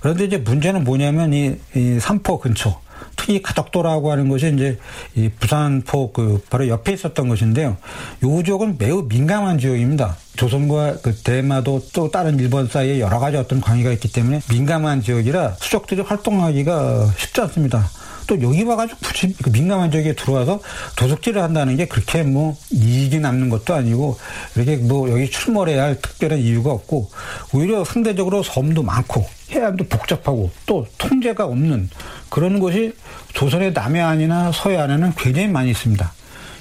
그런데 0.00 0.24
이제 0.24 0.36
문제는 0.36 0.84
뭐냐면 0.84 1.32
이, 1.32 1.56
이 1.74 1.98
삼포 2.00 2.40
근처 2.40 2.80
특히 3.16 3.42
가덕도라고 3.42 4.10
하는 4.10 4.28
것이 4.28 4.52
이제 4.54 4.78
이 5.14 5.28
부산포 5.28 6.12
그 6.12 6.42
바로 6.50 6.68
옆에 6.68 6.92
있었던 6.92 7.28
것인데요. 7.28 7.76
요 8.24 8.42
지역은 8.42 8.76
매우 8.78 9.06
민감한 9.08 9.58
지역입니다. 9.58 10.16
조선과 10.36 10.98
그 11.02 11.14
대마도 11.14 11.82
또 11.92 12.10
다른 12.10 12.38
일본 12.38 12.66
사이에 12.66 13.00
여러 13.00 13.18
가지 13.18 13.36
어떤 13.36 13.60
관계가 13.60 13.92
있기 13.92 14.12
때문에 14.12 14.40
민감한 14.50 15.02
지역이라 15.02 15.56
수적들이 15.58 16.02
활동하기가 16.02 17.12
쉽지 17.18 17.40
않습니다. 17.42 17.88
또 18.30 18.40
여기 18.42 18.62
와가지고 18.62 19.00
굳이 19.02 19.34
그 19.42 19.50
민감한 19.50 19.90
지역에 19.90 20.14
들어와서 20.14 20.60
도둑질을 20.94 21.42
한다는 21.42 21.76
게 21.76 21.86
그렇게 21.86 22.22
뭐 22.22 22.56
이익이 22.70 23.18
남는 23.18 23.50
것도 23.50 23.74
아니고 23.74 24.16
이렇게 24.54 24.76
뭐 24.76 25.10
여기 25.10 25.28
출몰해야 25.28 25.82
할 25.82 26.00
특별한 26.00 26.38
이유가 26.38 26.70
없고 26.70 27.10
오히려 27.52 27.82
상대적으로 27.82 28.44
섬도 28.44 28.84
많고 28.84 29.26
해안도 29.50 29.88
복잡하고 29.88 30.48
또 30.64 30.86
통제가 30.96 31.44
없는 31.44 31.90
그런 32.28 32.60
곳이 32.60 32.92
조선의 33.32 33.72
남해안이나 33.72 34.52
서해안에는 34.52 35.14
굉장히 35.16 35.48
많이 35.48 35.70
있습니다. 35.70 36.12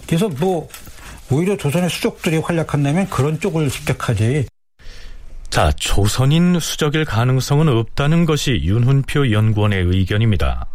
그래서 0.07 0.27
뭐 0.39 0.67
오히려 1.29 1.55
조선의 1.55 1.91
수족들이 1.91 2.37
활약한다면 2.37 3.11
그런 3.11 3.39
쪽을 3.39 3.69
습격하지. 3.69 4.47
자, 5.51 5.71
조선인 5.73 6.59
수적일 6.59 7.05
가능성은 7.05 7.67
없다는 7.67 8.25
것이 8.25 8.59
윤훈표 8.63 9.31
연구원의 9.31 9.83
의견입니다. 9.83 10.65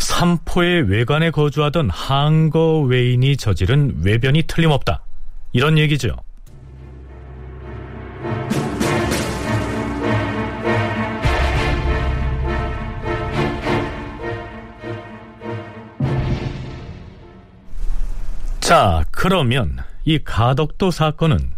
삼포의 0.00 0.82
외관에 0.90 1.30
거주하던 1.30 1.90
한거 1.90 2.80
외인이 2.80 3.36
저지른 3.36 4.00
외변이 4.02 4.42
틀림없다. 4.42 5.02
이런 5.52 5.78
얘기죠. 5.78 6.16
자, 18.60 19.04
그러면 19.10 19.78
이 20.04 20.18
가덕도 20.22 20.90
사건은 20.90 21.52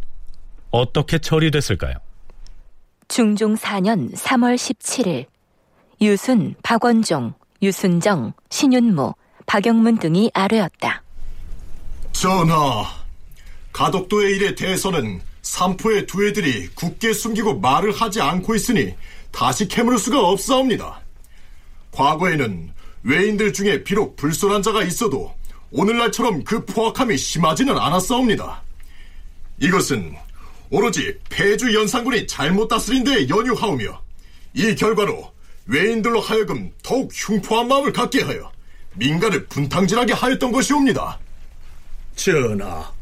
어떻게 0.70 1.18
처리됐을까요? 1.18 1.94
중종 3.08 3.54
4년 3.54 4.14
3월 4.14 4.54
17일 4.54 5.26
유순, 6.00 6.54
박원종, 6.62 7.34
유순정, 7.62 8.32
신윤무, 8.50 9.14
박영문 9.46 9.98
등이 9.98 10.30
아뢰었다. 10.34 11.02
전하, 12.12 12.84
가덕도의 13.72 14.36
일에 14.36 14.54
대해서는 14.54 15.20
삼포의 15.42 16.06
두 16.06 16.26
애들이 16.26 16.68
굳게 16.74 17.12
숨기고 17.12 17.60
말을 17.60 17.92
하지 17.92 18.20
않고 18.20 18.54
있으니 18.54 18.94
다시 19.30 19.66
캐물을 19.66 19.98
수가 19.98 20.20
없사옵니다. 20.20 21.00
과거에는 21.92 22.72
외인들 23.02 23.52
중에 23.52 23.82
비록 23.82 24.16
불손한 24.16 24.62
자가 24.62 24.82
있어도 24.84 25.34
오늘날처럼 25.70 26.44
그 26.44 26.64
포악함이 26.64 27.16
심하지는 27.16 27.76
않았사옵니다. 27.76 28.62
이것은 29.60 30.14
오로지 30.70 31.18
폐주 31.28 31.74
연산군이 31.74 32.26
잘못 32.26 32.68
다스린 32.68 33.04
데에 33.04 33.28
연유하오며 33.28 34.02
이 34.54 34.74
결과로 34.74 35.32
외인들로 35.66 36.20
하여금 36.20 36.70
더욱 36.82 37.10
흉포한 37.12 37.68
마음을 37.68 37.92
갖게 37.92 38.22
하여 38.22 38.50
민가를 38.94 39.46
분탕질하게 39.46 40.12
하였던 40.12 40.52
것이옵니다. 40.52 41.18
전하, 42.16 42.92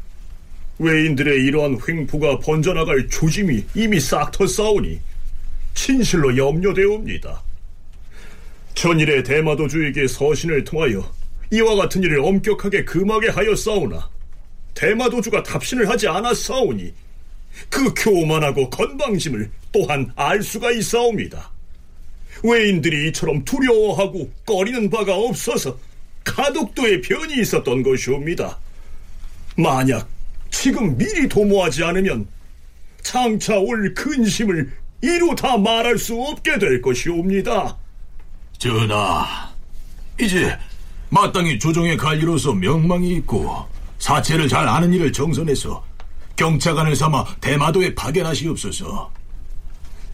외인들의 0.79 1.43
이러한 1.45 1.79
횡포가 1.87 2.39
번져나갈 2.39 3.07
조짐이 3.09 3.65
이미 3.75 3.99
싹 3.99 4.31
텄사오니 4.31 4.99
진실로 5.73 6.35
염려되옵니다. 6.37 7.43
전일의 8.73 9.23
대마도주에게 9.23 10.07
서신을 10.07 10.63
통하여 10.63 11.11
이와 11.51 11.75
같은 11.75 12.01
일을 12.01 12.19
엄격하게 12.21 12.85
금하게 12.85 13.29
하였사오나 13.29 14.09
대마도주가 14.73 15.43
답신을 15.43 15.89
하지 15.89 16.07
않았사오니 16.07 16.93
그 17.69 17.93
교만하고 17.93 18.69
건방짐을 18.69 19.51
또한 19.73 20.11
알 20.15 20.41
수가 20.41 20.71
있사옵니다. 20.71 21.51
외인들이 22.43 23.09
이처럼 23.09 23.43
두려워하고 23.45 24.29
꺼리는 24.45 24.89
바가 24.89 25.15
없어서 25.15 25.77
가덕도에 26.23 27.01
변이 27.01 27.41
있었던 27.41 27.83
것이옵니다. 27.83 28.57
만약 29.55 30.07
지금 30.49 30.97
미리 30.97 31.27
도모하지 31.27 31.83
않으면 31.83 32.27
장차 33.01 33.57
올 33.57 33.93
근심을 33.93 34.71
이루 35.01 35.35
다 35.35 35.57
말할 35.57 35.97
수 35.97 36.15
없게 36.21 36.59
될 36.59 36.81
것이옵니다. 36.81 37.77
전하, 38.57 39.51
이제 40.19 40.55
마땅히 41.09 41.57
조정의 41.57 41.97
관리로서 41.97 42.53
명망이 42.53 43.15
있고 43.15 43.65
사체를 43.97 44.47
잘 44.47 44.67
아는 44.67 44.93
이를 44.93 45.11
정선해서 45.11 45.83
경차관을 46.35 46.95
삼아 46.95 47.37
대마도에 47.41 47.95
파견하시옵소서. 47.95 49.11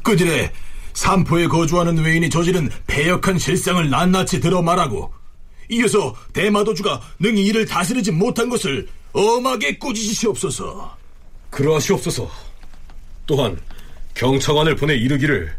그들의 0.02 0.52
삼포에 0.98 1.46
거주하는 1.46 2.00
외인이 2.00 2.28
저지른 2.28 2.72
패역한 2.88 3.38
실상을 3.38 3.88
낱낱이 3.88 4.40
들어 4.40 4.64
말하고 4.64 5.14
이어서 5.70 6.16
대마도주가 6.34 7.00
능히 7.20 7.46
이를 7.46 7.68
다스리지 7.68 8.12
못한 8.12 8.50
것을 8.50 8.88
엄하게 9.14 9.78
꾸짖으시옵소서. 9.78 10.98
그러하시옵소서. 11.52 12.32
또한 13.28 13.60
경차관을 14.16 14.76
보내 14.76 14.96
이르기를 14.96 15.56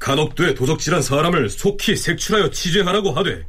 간혹도에 0.00 0.54
도적질한 0.54 1.00
사람을 1.00 1.48
속히 1.48 1.94
색출하여 1.94 2.50
취재하라고 2.50 3.12
하되 3.12 3.46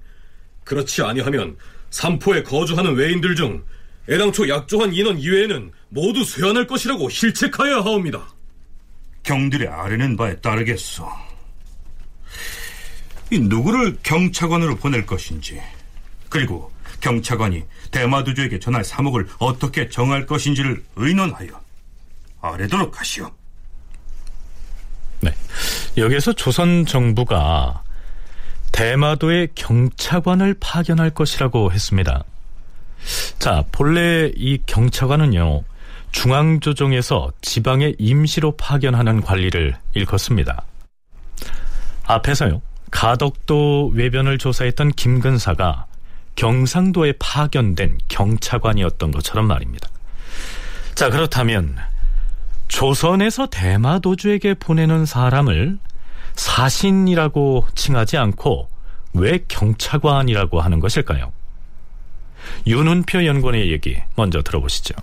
그렇지 0.63 1.01
아니하면 1.01 1.57
삼포에 1.89 2.43
거주하는 2.43 2.93
외인들 2.93 3.35
중 3.35 3.63
애당초 4.07 4.47
약조한 4.47 4.93
인원 4.93 5.17
이외에는 5.17 5.71
모두 5.89 6.23
쇠환할 6.23 6.67
것이라고 6.67 7.09
실책하여야 7.09 7.77
하옵니다. 7.77 8.32
경들의 9.23 9.67
아뢰는 9.67 10.17
바에 10.17 10.35
따르겠소. 10.37 11.09
이 13.31 13.39
누구를 13.39 13.97
경차관으로 14.03 14.75
보낼 14.75 15.05
것인지, 15.05 15.61
그리고 16.29 16.71
경차관이 16.99 17.63
대마도주에게 17.91 18.59
전할 18.59 18.83
사목을 18.83 19.27
어떻게 19.39 19.89
정할 19.89 20.25
것인지를 20.25 20.83
의논하여 20.95 21.49
아뢰도록 22.41 22.99
하시오. 22.99 23.31
네. 25.21 25.31
여기에서 25.97 26.33
조선 26.33 26.85
정부가 26.85 27.83
대마도에 28.71 29.47
경차관을 29.55 30.55
파견할 30.59 31.11
것이라고 31.11 31.71
했습니다. 31.71 32.23
자, 33.39 33.63
본래 33.71 34.31
이 34.35 34.59
경차관은요, 34.65 35.63
중앙조정에서 36.13 37.31
지방에 37.41 37.93
임시로 37.99 38.55
파견하는 38.55 39.21
관리를 39.21 39.75
일컫습니다. 39.93 40.63
앞에서요, 42.05 42.61
가덕도 42.91 43.91
외변을 43.93 44.37
조사했던 44.37 44.91
김근사가 44.91 45.87
경상도에 46.35 47.13
파견된 47.19 47.97
경차관이었던 48.07 49.11
것처럼 49.11 49.47
말입니다. 49.47 49.89
자, 50.95 51.09
그렇다면 51.09 51.75
조선에서 52.67 53.47
대마도주에게 53.47 54.53
보내는 54.53 55.05
사람을 55.05 55.77
사신이라고 56.35 57.67
칭하지 57.75 58.17
않고 58.17 58.69
왜 59.13 59.39
경차관이라고 59.47 60.61
하는 60.61 60.79
것일까요? 60.79 61.31
윤은표 62.67 63.25
연구원의 63.25 63.71
얘기 63.71 63.97
먼저 64.15 64.41
들어보시죠. 64.41 64.95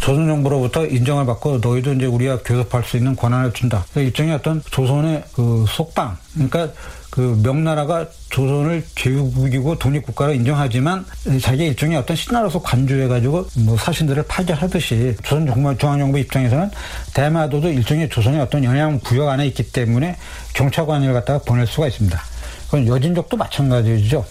조선 0.00 0.26
정부로부터 0.26 0.86
인정을 0.86 1.26
받고 1.26 1.58
너희도 1.58 1.94
이제 1.94 2.06
우리가 2.06 2.38
교섭할 2.42 2.84
수 2.84 2.96
있는 2.96 3.14
권한을 3.14 3.52
준다. 3.52 3.84
그 3.92 4.00
일종의 4.00 4.34
어떤 4.34 4.62
조선의 4.70 5.24
그 5.34 5.64
속방, 5.68 6.16
그러니까 6.34 6.68
그 7.10 7.38
명나라가 7.42 8.06
조선을 8.30 8.84
제국이고 8.94 9.78
독립국가로 9.78 10.34
인정하지만 10.34 11.04
자기 11.42 11.66
일종의 11.66 11.96
어떤 11.96 12.16
신하로서 12.16 12.62
관주해가지고 12.62 13.46
뭐 13.64 13.76
사신들을 13.76 14.22
파견하듯이 14.28 15.16
조선 15.24 15.46
중앙정부 15.78 16.18
입장에서는 16.18 16.70
대마도도 17.14 17.70
일종의 17.70 18.08
조선의 18.08 18.40
어떤 18.40 18.62
영향 18.62 19.00
구역 19.00 19.28
안에 19.28 19.46
있기 19.48 19.72
때문에 19.72 20.16
경찰관을 20.54 21.12
갖다가 21.12 21.40
보낼 21.40 21.66
수가 21.66 21.88
있습니다. 21.88 22.20
그건 22.66 22.86
여진족도 22.86 23.36
마찬가지죠. 23.36 24.24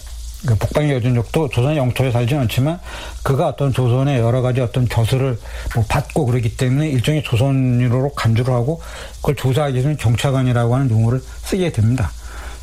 그 0.46 0.54
북방의 0.54 0.92
여진족도 0.94 1.48
조선의 1.48 1.78
영토에 1.78 2.12
살지는 2.12 2.42
않지만 2.42 2.78
그가 3.24 3.48
어떤 3.48 3.72
조선의 3.72 4.20
여러 4.20 4.40
가지 4.40 4.60
어떤 4.60 4.88
저수를 4.88 5.38
뭐 5.74 5.84
받고 5.88 6.26
그러기 6.26 6.56
때문에 6.56 6.88
일종의 6.90 7.24
조선인으로 7.24 8.10
간주를 8.14 8.54
하고 8.54 8.80
그걸 9.16 9.34
조사하기 9.34 9.74
위해서는 9.74 9.96
경찰관이라고 9.96 10.74
하는 10.74 10.90
용어를 10.90 11.20
쓰게 11.20 11.72
됩니다. 11.72 12.10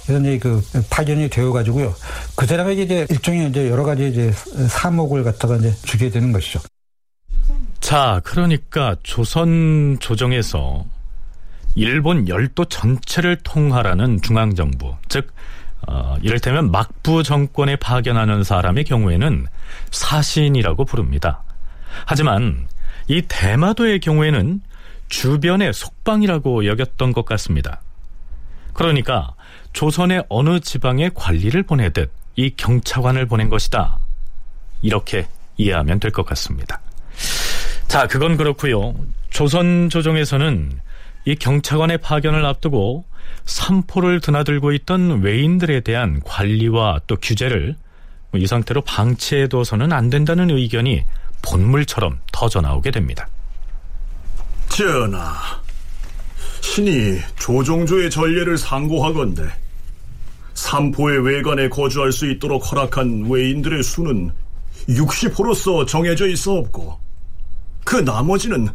그래서 0.05 0.21
이제 0.21 0.39
그 0.39 0.63
파견이 0.89 1.29
되어 1.29 1.51
가지고요. 1.51 1.93
그 2.35 2.45
사람에게 2.45 2.83
이제 2.83 3.07
일종의 3.09 3.49
이제 3.49 3.69
여러 3.69 3.83
가지 3.83 4.07
이제 4.07 4.31
사목을 4.69 5.23
갖다가 5.23 5.57
이제 5.57 5.73
주게 5.83 6.09
되는 6.09 6.31
것이죠. 6.31 6.59
자, 7.81 8.21
그러니까 8.23 8.95
조선 9.03 9.97
조정에서 9.99 10.85
일본 11.75 12.27
열도 12.29 12.65
전체를 12.65 13.37
통할하는 13.43 14.21
중앙정부, 14.21 14.95
즉 15.09 15.33
어, 15.87 16.15
이를테면 16.21 16.71
막부 16.71 17.23
정권에 17.23 17.75
파견하는 17.75 18.43
사람의 18.43 18.83
경우에는 18.85 19.47
사신이라고 19.91 20.85
부릅니다. 20.85 21.43
하지만 22.05 22.67
이 23.07 23.21
대마도의 23.27 23.99
경우에는 23.99 24.61
주변의 25.07 25.73
속방이라고 25.73 26.65
여겼던 26.65 27.13
것 27.13 27.25
같습니다. 27.25 27.81
그러니까 28.73 29.33
조선의 29.73 30.25
어느 30.29 30.59
지방에 30.59 31.09
관리를 31.13 31.63
보내듯 31.63 32.11
이 32.35 32.49
경차관을 32.55 33.25
보낸 33.27 33.49
것이다. 33.49 33.99
이렇게 34.81 35.27
이해하면 35.57 35.99
될 35.99 36.11
것 36.11 36.25
같습니다. 36.25 36.81
자, 37.87 38.07
그건 38.07 38.35
그렇고요. 38.35 38.93
조선 39.29 39.89
조정에서는 39.89 40.79
이 41.25 41.35
경차관의 41.35 41.99
파견을 41.99 42.45
앞두고 42.45 43.05
삼포를 43.45 44.21
드나들고 44.21 44.71
있던 44.73 45.21
외인들에 45.21 45.81
대한 45.81 46.19
관리와 46.23 47.01
또 47.07 47.15
규제를 47.17 47.75
이 48.35 48.47
상태로 48.47 48.81
방치해둬서는 48.81 49.93
안 49.93 50.09
된다는 50.09 50.49
의견이 50.49 51.03
본물처럼 51.41 52.19
터져나오게 52.31 52.91
됩니다. 52.91 53.27
전하, 54.69 55.33
신이 56.61 57.19
조종조의 57.39 58.09
전례를 58.09 58.57
상고하건대 58.57 59.43
삼포의 60.55 61.23
외관에 61.23 61.69
거주할 61.69 62.11
수 62.11 62.29
있도록 62.29 62.71
허락한 62.71 63.25
외인들의 63.29 63.83
수는 63.83 64.31
60호로서 64.89 65.87
정해져 65.87 66.27
있어 66.27 66.53
없고 66.53 66.99
그 67.83 67.97
나머지는 67.97 68.67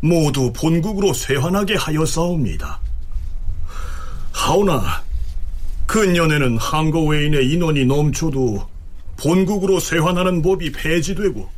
모두 0.00 0.52
본국으로 0.52 1.12
쇄환하게 1.12 1.76
하였사옵니다. 1.76 2.80
하오나 4.42 5.04
근년에는 5.86 6.58
항거 6.58 7.00
외인의 7.02 7.48
인원이 7.48 7.86
넘쳐도 7.86 8.68
본국으로 9.16 9.78
쇄환하는 9.78 10.42
법이 10.42 10.72
폐지되고 10.72 11.48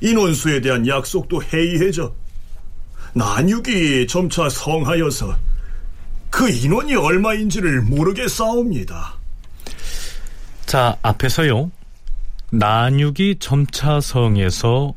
인원수에 0.00 0.60
대한 0.60 0.86
약속도 0.86 1.42
해이해져 1.42 2.14
난육이 3.14 4.06
점차 4.06 4.48
성하여서 4.48 5.36
그 6.30 6.48
인원이 6.48 6.94
얼마인지를 6.94 7.82
모르겠사옵니다. 7.82 9.14
자, 10.66 10.96
앞에서요. 11.02 11.72
난육이 12.50 13.38
점차 13.40 14.00
성에서 14.00 14.94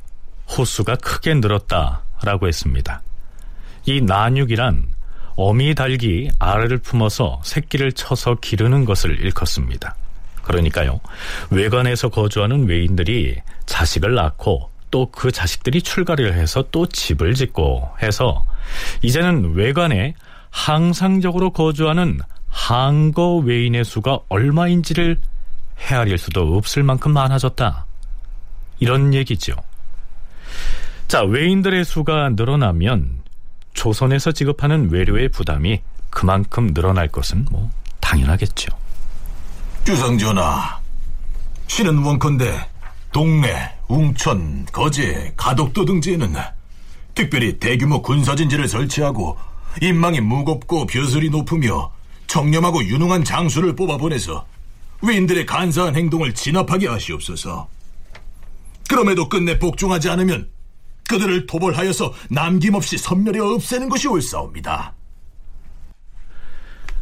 호수가 0.55 0.97
크게 0.97 1.33
늘었다라고 1.35 2.47
했습니다. 2.47 3.01
이 3.85 4.01
난육이란 4.01 4.90
어미 5.47 5.75
닭이 5.75 6.29
알을 6.39 6.77
품어서 6.79 7.41
새끼를 7.43 7.93
쳐서 7.93 8.35
기르는 8.35 8.85
것을 8.85 9.19
일컫습니다. 9.19 9.95
그러니까요. 10.43 10.99
외관에서 11.49 12.09
거주하는 12.09 12.67
외인들이 12.67 13.37
자식을 13.65 14.13
낳고 14.13 14.69
또 14.91 15.09
그 15.11 15.31
자식들이 15.31 15.81
출가를 15.81 16.33
해서 16.33 16.63
또 16.69 16.85
집을 16.85 17.33
짓고 17.33 17.89
해서 18.03 18.45
이제는 19.01 19.53
외관에 19.55 20.13
항상적으로 20.49 21.51
거주하는 21.51 22.19
항거 22.49 23.37
외인의 23.37 23.85
수가 23.85 24.19
얼마인지를 24.27 25.19
헤아릴 25.79 26.17
수도 26.17 26.57
없을 26.57 26.83
만큼 26.83 27.13
많아졌다. 27.13 27.85
이런 28.79 29.13
얘기죠. 29.13 29.53
자, 31.07 31.23
외인들의 31.23 31.85
수가 31.85 32.31
늘어나면 32.35 33.20
조선에서 33.73 34.31
지급하는 34.31 34.91
외료의 34.91 35.29
부담이 35.29 35.81
그만큼 36.09 36.73
늘어날 36.73 37.07
것은 37.07 37.47
뭐 37.51 37.69
당연하겠죠. 37.99 38.69
주상전하, 39.83 40.79
신은 41.67 41.99
원컨대 41.99 42.67
동래, 43.11 43.73
웅천, 43.87 44.67
거제, 44.71 45.33
가덕도 45.35 45.85
등지에는 45.85 46.33
특별히 47.13 47.59
대규모 47.59 48.01
군사진지를 48.01 48.67
설치하고 48.67 49.37
인망이 49.81 50.21
무겁고 50.21 50.85
벼슬이 50.85 51.29
높으며 51.29 51.91
청렴하고 52.27 52.83
유능한 52.85 53.23
장수를 53.23 53.75
뽑아보내서 53.75 54.45
외인들의 55.01 55.45
간사한 55.45 55.95
행동을 55.95 56.33
진압하게 56.33 56.87
하시옵소서. 56.87 57.67
그럼에도 58.87 59.27
끝내 59.27 59.57
복종하지 59.59 60.09
않으면 60.09 60.49
그들을 61.11 61.45
토벌하여서 61.45 62.13
남김없이 62.29 62.97
선멸해 62.97 63.39
없애는 63.39 63.89
것이 63.89 64.07
옳사옵니다. 64.07 64.93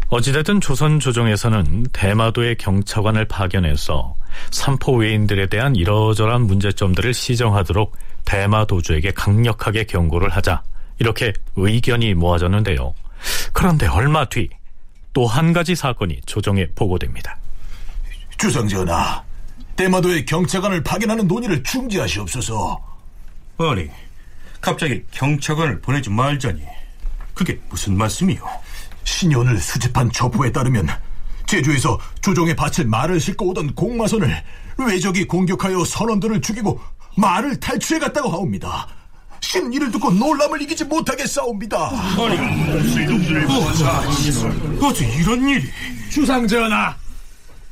어찌됐든 0.09 0.59
조선 0.59 0.99
조정에서는 0.99 1.83
대마도의 1.93 2.57
경차관을 2.57 3.25
파견해서 3.25 4.15
삼포 4.49 4.97
외인들에 4.97 5.47
대한 5.47 5.75
이러저러한 5.75 6.47
문제점들을 6.47 7.13
시정하도록 7.13 7.95
대마도주에게 8.25 9.11
강력하게 9.11 9.83
경고를 9.83 10.29
하자 10.29 10.63
이렇게 10.97 11.33
의견이 11.55 12.15
모아졌는데요. 12.15 12.93
그런데 13.53 13.87
얼마 13.87 14.25
뒤 14.25 14.49
또 15.13 15.25
한 15.25 15.53
가지 15.53 15.75
사건이 15.75 16.21
조정에 16.25 16.67
보고됩니다. 16.75 17.37
주상전하, 18.37 19.21
대마도의 19.75 20.25
경차관을 20.25 20.83
파견하는 20.83 21.27
논의를 21.27 21.61
중지하시옵소서. 21.63 22.88
아니, 23.59 23.89
갑자기 24.61 25.03
경찰관을 25.11 25.81
보내지 25.81 26.09
말자니 26.09 26.61
그게 27.33 27.59
무슨 27.69 27.97
말씀이요? 27.97 28.39
신이 29.03 29.35
을 29.35 29.57
수집한 29.57 30.09
첩보에 30.11 30.51
따르면 30.51 30.87
제주에서 31.45 31.99
조정의 32.21 32.55
밭을 32.55 32.85
말을 32.85 33.19
싣고 33.19 33.49
오던 33.49 33.75
공마선을 33.75 34.43
외적이 34.77 35.25
공격하여 35.25 35.83
선원들을 35.83 36.41
죽이고 36.41 36.79
말을 37.17 37.59
탈취해 37.59 37.99
갔다고 37.99 38.29
하옵니다. 38.29 38.87
신 39.41 39.73
이를 39.73 39.91
듣고 39.91 40.11
놀람을 40.11 40.61
이기지 40.61 40.85
못하게 40.85 41.25
싸웁니다. 41.25 41.89
아니, 41.89 42.37
어째 44.81 45.05
이런 45.17 45.49
일이? 45.49 45.63
주상전하, 46.09 46.95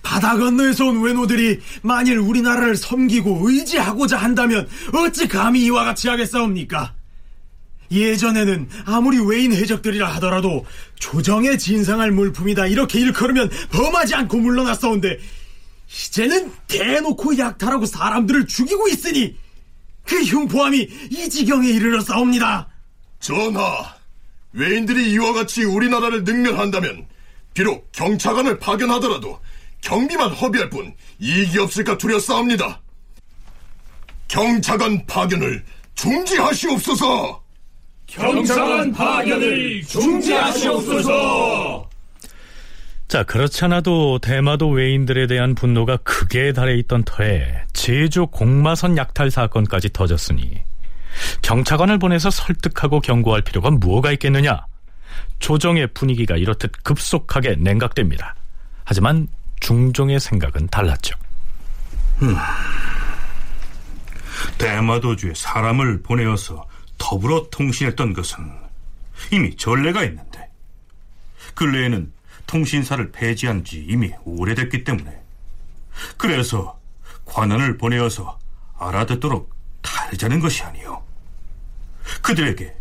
바다 0.08 0.38
건너에서 0.38 0.86
온 0.86 1.02
외노들이 1.02 1.60
만일 1.82 2.18
우리나라를 2.18 2.78
섬기고 2.78 3.42
의지하고자 3.44 4.16
한다면 4.16 4.66
어찌 4.94 5.28
감히 5.28 5.66
이와 5.66 5.84
같이 5.84 6.08
하겠사옵니까? 6.08 6.94
예전에는 7.92 8.70
아무리 8.86 9.20
외인 9.20 9.52
해적들이라 9.52 10.08
하더라도 10.16 10.66
조정에 10.96 11.58
진상할 11.58 12.12
물품이다 12.12 12.68
이렇게 12.68 13.02
일컬으면 13.02 13.50
범하지 13.70 14.16
않고 14.16 14.38
물러났사온데 14.38 15.20
이제는 15.90 16.54
대놓고 16.70 17.38
약탈하고 17.38 17.86
사람들을 17.86 18.48
죽이고 18.48 18.88
있으니 18.88 19.36
그 20.06 20.22
흉포함이 20.22 20.88
이 21.12 21.30
지경에 21.30 21.68
이르렀사옵니다. 21.68 22.70
전하, 23.20 23.94
외인들이 24.54 25.12
이와 25.12 25.34
같이 25.34 25.66
우리나라를 25.66 26.24
능멸한다면 26.24 27.08
비록 27.54 27.92
경차관을 27.92 28.60
파견하더라도 28.60 29.42
경비만 29.82 30.32
허비할 30.32 30.70
뿐 30.70 30.94
이익이 31.20 31.60
없을까 31.60 31.98
두렵사옵니다. 31.98 32.82
경차관 34.28 35.06
파견을 35.06 35.64
중지하시옵소서. 35.96 37.44
경차관 38.08 38.92
파견을 38.92 39.84
중지하시옵소서. 39.84 41.88
자, 43.08 43.24
그렇지 43.24 43.64
않아도 43.66 44.20
대마도 44.20 44.70
외인들에 44.70 45.28
대한 45.28 45.56
분노가 45.56 45.98
극에 45.98 46.52
달해 46.52 46.76
있던 46.80 47.04
터에 47.06 47.64
제주 47.72 48.28
공마선 48.28 48.98
약탈 48.98 49.32
사건까지 49.32 49.92
터졌으니 49.94 50.62
경차관을 51.42 52.00
보내서 52.00 52.30
설득하고 52.30 53.00
경고할 53.00 53.44
필요가 53.44 53.72
무엇가 53.72 54.12
있겠느냐? 54.12 54.66
조정의 55.40 55.88
분위기가 55.94 56.36
이렇듯 56.36 56.84
급속하게 56.84 57.56
냉각됩니다. 57.60 58.36
하지만 58.84 59.28
중종의 59.60 60.20
생각은 60.20 60.68
달랐죠. 60.68 61.16
음, 62.22 62.36
대마도주에 64.58 65.34
사람을 65.36 66.02
보내어서 66.02 66.68
더불어 66.98 67.48
통신했던 67.52 68.14
것은 68.14 68.38
이미 69.32 69.56
전례가 69.56 70.04
있는데 70.04 70.50
근래에는 71.54 72.12
통신사를 72.46 73.12
폐지한 73.12 73.64
지 73.64 73.86
이미 73.88 74.14
오래됐기 74.24 74.84
때문에 74.84 75.22
그래서 76.18 76.80
관원을 77.26 77.78
보내어서 77.78 78.40
알아듣도록 78.78 79.54
다르자는 79.82 80.40
것이 80.40 80.64
아니요 80.64 81.04
그들에게 82.22 82.74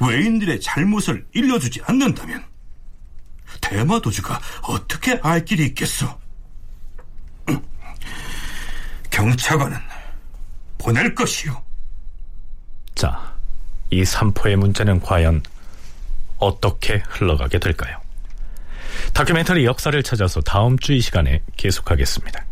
외인들의 0.00 0.60
잘못을 0.60 1.26
일러주지 1.32 1.80
않는다면 1.86 2.44
대마 3.60 4.00
도주가 4.00 4.40
어떻게 4.62 5.18
알 5.22 5.44
길이 5.44 5.66
있겠소? 5.66 6.06
경차관은 9.10 9.76
보낼 10.78 11.14
것이요. 11.14 11.62
자, 12.94 13.34
이 13.90 14.04
삼포의 14.04 14.56
문제는 14.56 15.00
과연 15.00 15.42
어떻게 16.38 17.02
흘러가게 17.08 17.58
될까요? 17.58 18.00
다큐멘터리 19.12 19.64
역사를 19.64 20.00
찾아서 20.02 20.40
다음 20.40 20.78
주 20.78 20.92
이 20.92 21.00
시간에 21.00 21.42
계속하겠습니다. 21.56 22.44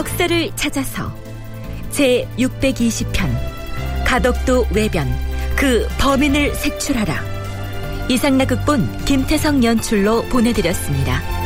역사를 0.00 0.50
찾아서 0.56 1.14
제 1.90 2.26
620편 2.38 3.28
가덕도 4.06 4.68
외변 4.74 5.06
그 5.56 5.86
범인을 5.98 6.54
색출하라. 6.54 7.22
이상락 8.08 8.48
극본 8.48 9.04
김태성 9.04 9.62
연출로 9.62 10.22
보내드렸습니다. 10.30 11.39